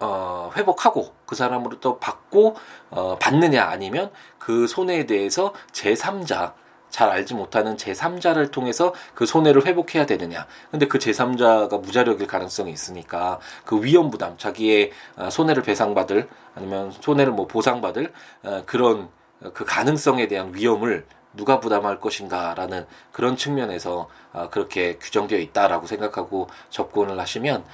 어, 0.00 0.50
회복하고 0.56 1.14
그 1.24 1.34
사람으로부터 1.36 1.98
받고 1.98 2.56
어, 2.90 3.16
받느냐 3.18 3.64
아니면 3.64 4.10
그 4.38 4.66
손해에 4.66 5.06
대해서 5.06 5.54
제3자 5.72 6.52
잘 6.94 7.10
알지 7.10 7.34
못하는 7.34 7.76
제3자를 7.76 8.52
통해서 8.52 8.94
그 9.16 9.26
손해를 9.26 9.66
회복해야 9.66 10.06
되느냐. 10.06 10.46
근데 10.70 10.86
그 10.86 10.98
제3자가 10.98 11.80
무자력일 11.80 12.28
가능성이 12.28 12.70
있으니까 12.70 13.40
그 13.64 13.82
위험 13.82 14.10
부담, 14.10 14.38
자기의 14.38 14.92
어, 15.16 15.28
손해를 15.28 15.64
배상받을 15.64 16.28
아니면 16.54 16.92
손해를 16.92 17.32
뭐 17.32 17.48
보상받을 17.48 18.12
어, 18.44 18.62
그런 18.64 19.08
그 19.54 19.64
가능성에 19.64 20.28
대한 20.28 20.54
위험을 20.54 21.04
누가 21.32 21.58
부담할 21.58 21.98
것인가라는 21.98 22.86
그런 23.10 23.36
측면에서 23.36 24.08
어, 24.32 24.48
그렇게 24.50 24.96
규정되어 24.98 25.40
있다라고 25.40 25.88
생각하고 25.88 26.46
접근을 26.70 27.18
하시면 27.18 27.64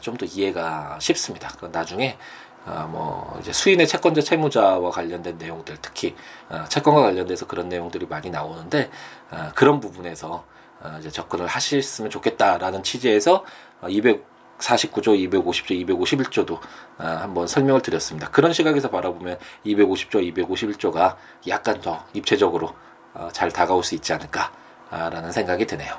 좀 0.00 0.16
더 0.16 0.26
이해가 0.26 0.98
쉽습니다. 1.00 1.48
나중에 1.70 2.16
아, 2.66 2.86
뭐 2.86 3.36
이제 3.40 3.52
수인의 3.52 3.86
채권자 3.86 4.22
채무자와 4.22 4.90
관련된 4.90 5.36
내용들 5.38 5.78
특히 5.82 6.14
아, 6.48 6.64
채권과 6.64 7.02
관련돼서 7.02 7.46
그런 7.46 7.68
내용들이 7.68 8.06
많이 8.06 8.30
나오는데 8.30 8.90
아, 9.30 9.52
그런 9.54 9.80
부분에서 9.80 10.44
아, 10.82 10.98
이제 10.98 11.10
접근을 11.10 11.46
하셨으면 11.46 12.10
좋겠다라는 12.10 12.82
취지에서 12.82 13.44
249조, 13.82 15.30
250조, 15.30 15.86
251조도 15.86 16.58
아, 16.98 17.06
한번 17.22 17.46
설명을 17.46 17.82
드렸습니다. 17.82 18.30
그런 18.30 18.52
시각에서 18.52 18.88
바라보면 18.90 19.38
250조, 19.66 20.34
251조가 20.34 21.16
약간 21.48 21.80
더 21.80 22.04
입체적으로 22.14 22.74
어, 23.12 23.28
잘 23.32 23.50
다가올 23.50 23.84
수 23.84 23.94
있지 23.94 24.12
않을까라는 24.12 25.32
생각이 25.32 25.66
드네요. 25.66 25.94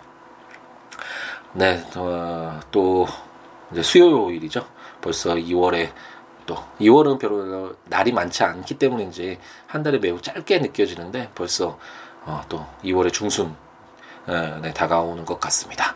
네, 1.54 1.82
어, 1.96 2.60
또 2.72 3.08
이제 3.72 3.82
수요일이죠. 3.82 4.68
벌써 5.02 5.36
2월에 5.36 5.92
또 6.46 6.56
2월은 6.80 7.20
별로 7.20 7.76
날이 7.86 8.12
많지 8.12 8.44
않기 8.44 8.78
때문인지 8.78 9.40
한 9.68 9.84
달이 9.84 10.00
매우 10.00 10.22
짧게 10.22 10.60
느껴지는데 10.60 11.32
벌써 11.36 11.78
어, 12.26 12.42
또 12.50 12.66
2월의 12.84 13.14
중순 13.14 13.56
에, 14.28 14.60
네, 14.62 14.74
다가오는 14.74 15.26
것 15.26 15.40
같습니다. 15.40 15.96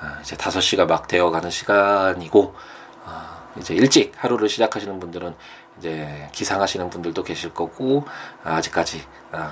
아, 0.00 0.18
이제 0.20 0.36
5시가 0.36 0.86
막 0.86 1.08
되어가는 1.08 1.50
시간이고 1.50 2.54
어, 3.04 3.50
이제 3.58 3.74
일찍 3.74 4.12
하루를 4.16 4.48
시작하시는 4.48 5.00
분들은 5.00 5.34
이제 5.78 6.28
기상하시는 6.32 6.90
분들도 6.90 7.22
계실 7.22 7.52
거고 7.52 8.04
아, 8.44 8.56
아직까지 8.56 9.04
어, 9.32 9.50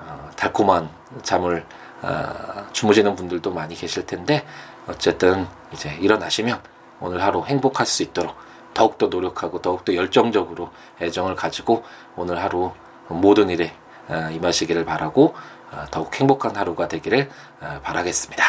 어, 0.00 0.30
달콤한 0.36 0.88
잠을 1.22 1.66
어, 2.02 2.66
주무시는 2.72 3.16
분들도 3.16 3.52
많이 3.52 3.74
계실 3.74 4.06
텐데 4.06 4.46
어쨌든 4.86 5.46
이제 5.72 5.96
일어나시면 6.00 6.62
오늘 7.00 7.22
하루 7.22 7.44
행복할 7.44 7.86
수 7.86 8.02
있도록 8.02 8.34
더욱더 8.78 9.08
노력하고 9.08 9.60
더욱더 9.60 9.92
열정적으로 9.92 10.70
애정을 11.00 11.34
가지고 11.34 11.82
오늘 12.14 12.40
하루 12.40 12.70
모든 13.08 13.50
일에 13.50 13.74
어, 14.08 14.30
임하시기를 14.30 14.84
바라고 14.84 15.34
어, 15.72 15.84
더욱 15.90 16.14
행복한 16.14 16.54
하루가 16.54 16.86
되기를 16.86 17.28
어, 17.60 17.80
바라겠습니다. 17.82 18.44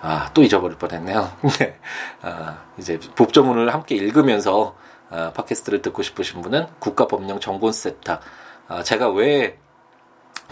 아, 0.00 0.30
또 0.32 0.44
잊어버릴 0.44 0.78
뻔했네요. 0.78 1.32
네. 1.58 1.76
아, 2.22 2.62
이제 2.78 3.00
법조문을 3.16 3.74
함께 3.74 3.96
읽으면서 3.96 4.76
아, 5.10 5.32
팟캐스트를 5.32 5.82
듣고 5.82 6.02
싶으신 6.02 6.40
분은 6.40 6.68
국가법령 6.78 7.40
정보센터. 7.40 8.20
아, 8.68 8.82
제가 8.84 9.10
왜 9.10 9.58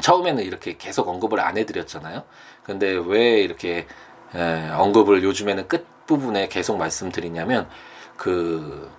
처음에는 0.01 0.43
이렇게 0.43 0.77
계속 0.77 1.07
언급을 1.07 1.39
안 1.39 1.57
해드렸잖아요. 1.57 2.25
근데 2.65 3.01
왜 3.07 3.41
이렇게 3.41 3.87
에, 4.35 4.69
언급을 4.71 5.23
요즘에는 5.23 5.69
끝 5.69 5.87
부분에 6.09 6.49
계속 6.49 6.77
말씀드리냐면 6.77 7.69
그, 8.21 8.91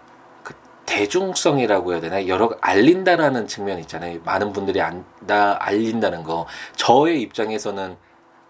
그 0.41 0.55
대중성이라고 0.87 1.93
해야 1.93 2.01
되나 2.01 2.27
여러 2.27 2.49
알린다라는 2.59 3.45
측면 3.45 3.77
있잖아요. 3.81 4.19
많은 4.25 4.51
분들이 4.51 4.81
안다 4.81 5.63
알린다는 5.63 6.23
거. 6.23 6.47
저의 6.75 7.21
입장에서는 7.21 7.97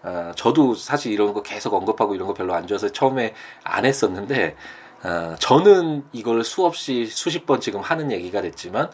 어, 0.02 0.32
저도 0.34 0.74
사실 0.74 1.12
이런 1.12 1.34
거 1.34 1.42
계속 1.42 1.74
언급하고 1.74 2.14
이런 2.14 2.26
거 2.26 2.32
별로 2.32 2.54
안 2.54 2.66
좋아서 2.66 2.88
처음에 2.88 3.34
안 3.62 3.84
했었는데 3.84 4.56
어, 5.04 5.34
저는 5.38 6.06
이걸 6.12 6.42
수없이 6.42 7.04
수십 7.04 7.44
번 7.44 7.60
지금 7.60 7.82
하는 7.82 8.10
얘기가 8.10 8.40
됐지만 8.40 8.90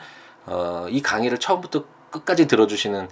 어, 0.46 0.88
이 0.90 1.00
강의를 1.00 1.38
처음부터 1.38 1.84
끝까지 2.10 2.48
들어주시는 2.48 3.08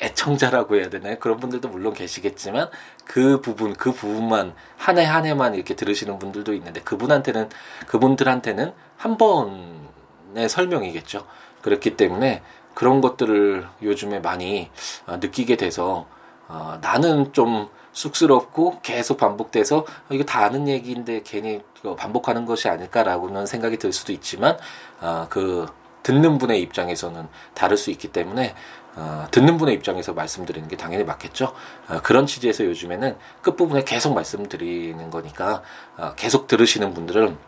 애청자라고 0.00 0.76
해야 0.76 0.88
되나요? 0.90 1.16
그런 1.18 1.38
분들도 1.38 1.68
물론 1.68 1.92
계시겠지만 1.94 2.68
그 3.04 3.40
부분 3.40 3.74
그 3.74 3.92
부분만 3.92 4.54
한 4.76 4.98
해 4.98 5.04
한 5.04 5.26
해만 5.26 5.54
이렇게 5.54 5.74
들으시는 5.74 6.18
분들도 6.18 6.52
있는데 6.54 6.80
그분한테는 6.82 7.48
그분들한테는 7.86 8.72
한 8.96 9.16
번의 9.16 10.48
설명이겠죠. 10.48 11.26
그렇기 11.62 11.96
때문에 11.96 12.42
그런 12.74 13.00
것들을 13.00 13.66
요즘에 13.82 14.20
많이 14.20 14.70
어, 15.06 15.16
느끼게 15.16 15.56
돼서 15.56 16.06
어, 16.48 16.78
나는 16.80 17.32
좀 17.32 17.68
쑥스럽고 17.92 18.80
계속 18.82 19.16
반복돼서 19.18 19.78
어, 19.78 19.84
이거 20.10 20.22
다 20.24 20.44
아는 20.44 20.68
얘기인데 20.68 21.22
괜히 21.24 21.60
반복하는 21.96 22.46
것이 22.46 22.68
아닐까라고는 22.68 23.46
생각이 23.46 23.78
들 23.78 23.92
수도 23.92 24.12
있지만 24.12 24.56
어, 25.00 25.26
그 25.28 25.66
듣는 26.04 26.38
분의 26.38 26.60
입장에서는 26.62 27.28
다를 27.54 27.76
수 27.76 27.90
있기 27.90 28.08
때문에 28.08 28.54
어, 28.98 29.28
듣는 29.30 29.56
분의 29.58 29.74
입장에서 29.76 30.12
말씀드리는 30.12 30.68
게 30.68 30.76
당연히 30.76 31.04
맞겠죠. 31.04 31.54
어, 31.88 32.00
그런 32.02 32.26
취지에서 32.26 32.64
요즘에는 32.64 33.16
끝부분에 33.42 33.84
계속 33.84 34.12
말씀드리는 34.12 35.10
거니까 35.10 35.62
어, 35.96 36.14
계속 36.16 36.48
들으시는 36.48 36.94
분들은 36.94 37.38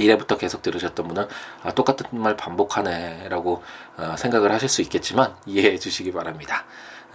이래부터 0.00 0.36
계속 0.36 0.62
들으셨던 0.62 1.06
분은 1.06 1.28
아, 1.62 1.70
똑같은 1.72 2.06
말 2.10 2.36
반복하네라고 2.36 3.62
어, 3.96 4.14
생각을 4.18 4.50
하실 4.52 4.68
수 4.68 4.82
있겠지만 4.82 5.34
이해해 5.46 5.78
주시기 5.78 6.12
바랍니다. 6.12 6.64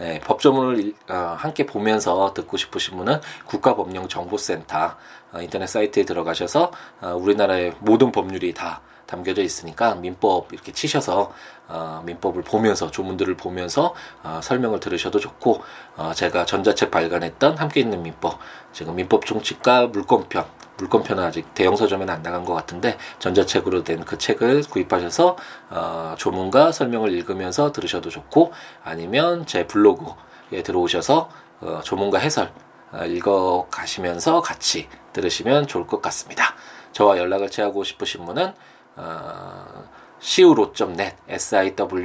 예, 0.01 0.21
법조문을 0.21 0.93
어, 1.09 1.35
함께 1.37 1.65
보면서 1.65 2.33
듣고 2.33 2.55
싶으신 2.55 2.95
분은 2.97 3.19
국가법령정보센터 3.45 4.77
어, 4.77 4.95
인터넷 5.41 5.67
사이트에 5.67 6.03
들어가셔서 6.05 6.71
어, 7.01 7.13
우리나라의 7.15 7.73
모든 7.79 8.11
법률이 8.11 8.53
다 8.53 8.81
담겨져 9.05 9.41
있으니까 9.41 9.95
민법 9.95 10.53
이렇게 10.53 10.71
치셔서 10.71 11.31
어, 11.67 12.03
민법을 12.05 12.43
보면서 12.43 12.91
조문들을 12.91 13.37
보면서 13.37 13.93
어, 14.23 14.39
설명을 14.43 14.79
들으셔도 14.79 15.19
좋고 15.19 15.61
어, 15.97 16.11
제가 16.13 16.45
전자책 16.45 16.91
발간했던 16.91 17.57
함께 17.57 17.79
있는 17.79 18.03
민법 18.03 18.39
지금 18.71 18.95
민법 18.95 19.25
총칙과 19.25 19.87
물권편 19.87 20.45
물권편은 20.77 21.23
아직 21.23 21.53
대형 21.53 21.75
서점에는 21.75 22.13
안 22.13 22.21
나간 22.23 22.45
것 22.45 22.53
같은데 22.53 22.97
전자책으로 23.19 23.83
된 23.83 23.99
그 24.05 24.17
책을 24.17 24.63
구입하셔서 24.69 25.35
어, 25.69 26.15
조문과 26.17 26.71
설명을 26.71 27.11
읽으면서 27.13 27.71
들으셔도 27.71 28.09
좋고 28.09 28.53
아니면 28.83 29.45
제 29.45 29.67
블로그에 29.67 30.63
들어오셔서 30.63 31.29
어, 31.61 31.81
조문과 31.83 32.19
해설 32.19 32.51
어, 32.91 33.05
읽어 33.05 33.67
가시면서 33.69 34.41
같이 34.41 34.87
들으시면 35.13 35.67
좋을 35.67 35.87
것 35.87 36.01
같습니다. 36.01 36.55
저와 36.91 37.17
연락을 37.17 37.49
취하고 37.49 37.83
싶으신 37.83 38.25
분은 38.25 38.53
어, 38.95 39.89
siwo.net, 40.21 41.15
siwoolaw.net 41.29 42.01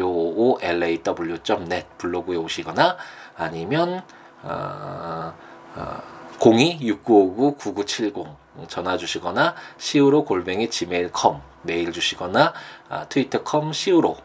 블로그에 1.98 2.36
오시거나 2.36 2.96
아니면 3.36 4.02
어, 4.42 5.34
어, 5.74 6.02
02-6959-9970 6.38 8.36
전화 8.68 8.96
주시거나 8.96 9.54
siwo 9.78 10.24
골뱅이 10.24 10.70
gmail.com 10.70 11.40
메일 11.62 11.92
주시거나 11.92 12.52
아, 12.88 13.04
트위터.com 13.08 13.70
siwo 13.70 14.16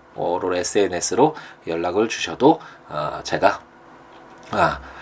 SNS로 0.53 1.35
연락을 1.67 2.09
주셔도 2.09 2.59
어, 2.89 3.21
제가 3.23 3.61
아, 4.51 4.57
아 4.57 4.98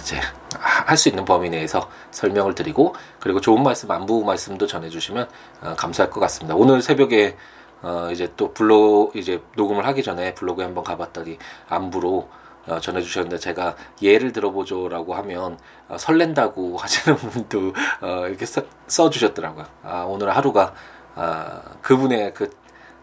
이제 0.00 0.20
할 0.58 0.96
수 0.96 1.08
있는 1.08 1.24
범위 1.24 1.48
내에서 1.50 1.88
설명을 2.10 2.54
드리고 2.54 2.94
그리고 3.20 3.40
좋은 3.40 3.62
말씀 3.62 3.90
안부 3.90 4.24
말씀도 4.24 4.66
전해주시면 4.66 5.28
어, 5.62 5.74
감사할 5.76 6.10
것 6.10 6.20
같습니다. 6.20 6.54
오늘 6.56 6.82
새벽에 6.82 7.36
어, 7.82 8.08
이제 8.12 8.32
또 8.36 8.52
블로 8.52 9.10
이제 9.14 9.40
녹음을 9.56 9.86
하기 9.86 10.02
전에 10.02 10.34
블로그에 10.34 10.64
한번 10.64 10.84
가봤더니 10.84 11.38
안부로 11.68 12.28
어, 12.66 12.78
전해주셨는데 12.80 13.38
제가 13.38 13.74
예를 14.02 14.32
들어보죠라고 14.32 15.14
하면 15.14 15.58
어, 15.88 15.96
설렌다고 15.98 16.76
하시는 16.78 17.16
분도 17.16 17.72
어, 18.02 18.26
이렇게 18.26 18.44
써, 18.46 18.62
써주셨더라고요. 18.86 19.64
아, 19.82 20.04
오늘 20.08 20.34
하루가 20.36 20.74
아, 21.14 21.62
그분의 21.82 22.34
그 22.34 22.50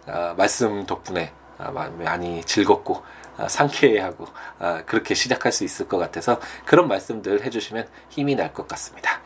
아, 0.06 0.34
말씀 0.38 0.86
덕분에 0.86 1.34
아, 1.58 1.72
많이 1.72 2.44
즐겁고 2.44 2.98
아, 2.98 3.02
상쾌하고 3.48 4.28
아, 4.60 4.82
그렇게 4.86 5.14
시작할 5.14 5.52
수 5.52 5.64
있을 5.64 5.88
것 5.88 5.98
같아서 5.98 6.40
그런 6.66 6.88
말씀들 6.88 7.44
해주시면 7.46 7.88
힘이 8.10 8.36
날 8.36 8.54
것 8.54 8.68
같습니다. 8.68 9.22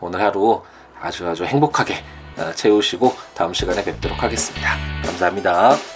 오늘 0.00 0.20
하루 0.20 0.62
아주 1.00 1.26
아주 1.28 1.44
행복하게 1.44 1.94
아, 2.38 2.52
채우시고 2.52 3.14
다음 3.34 3.52
시간에 3.54 3.82
뵙도록 3.82 4.22
하겠습니다. 4.22 4.76
감사합니다. 5.04 5.95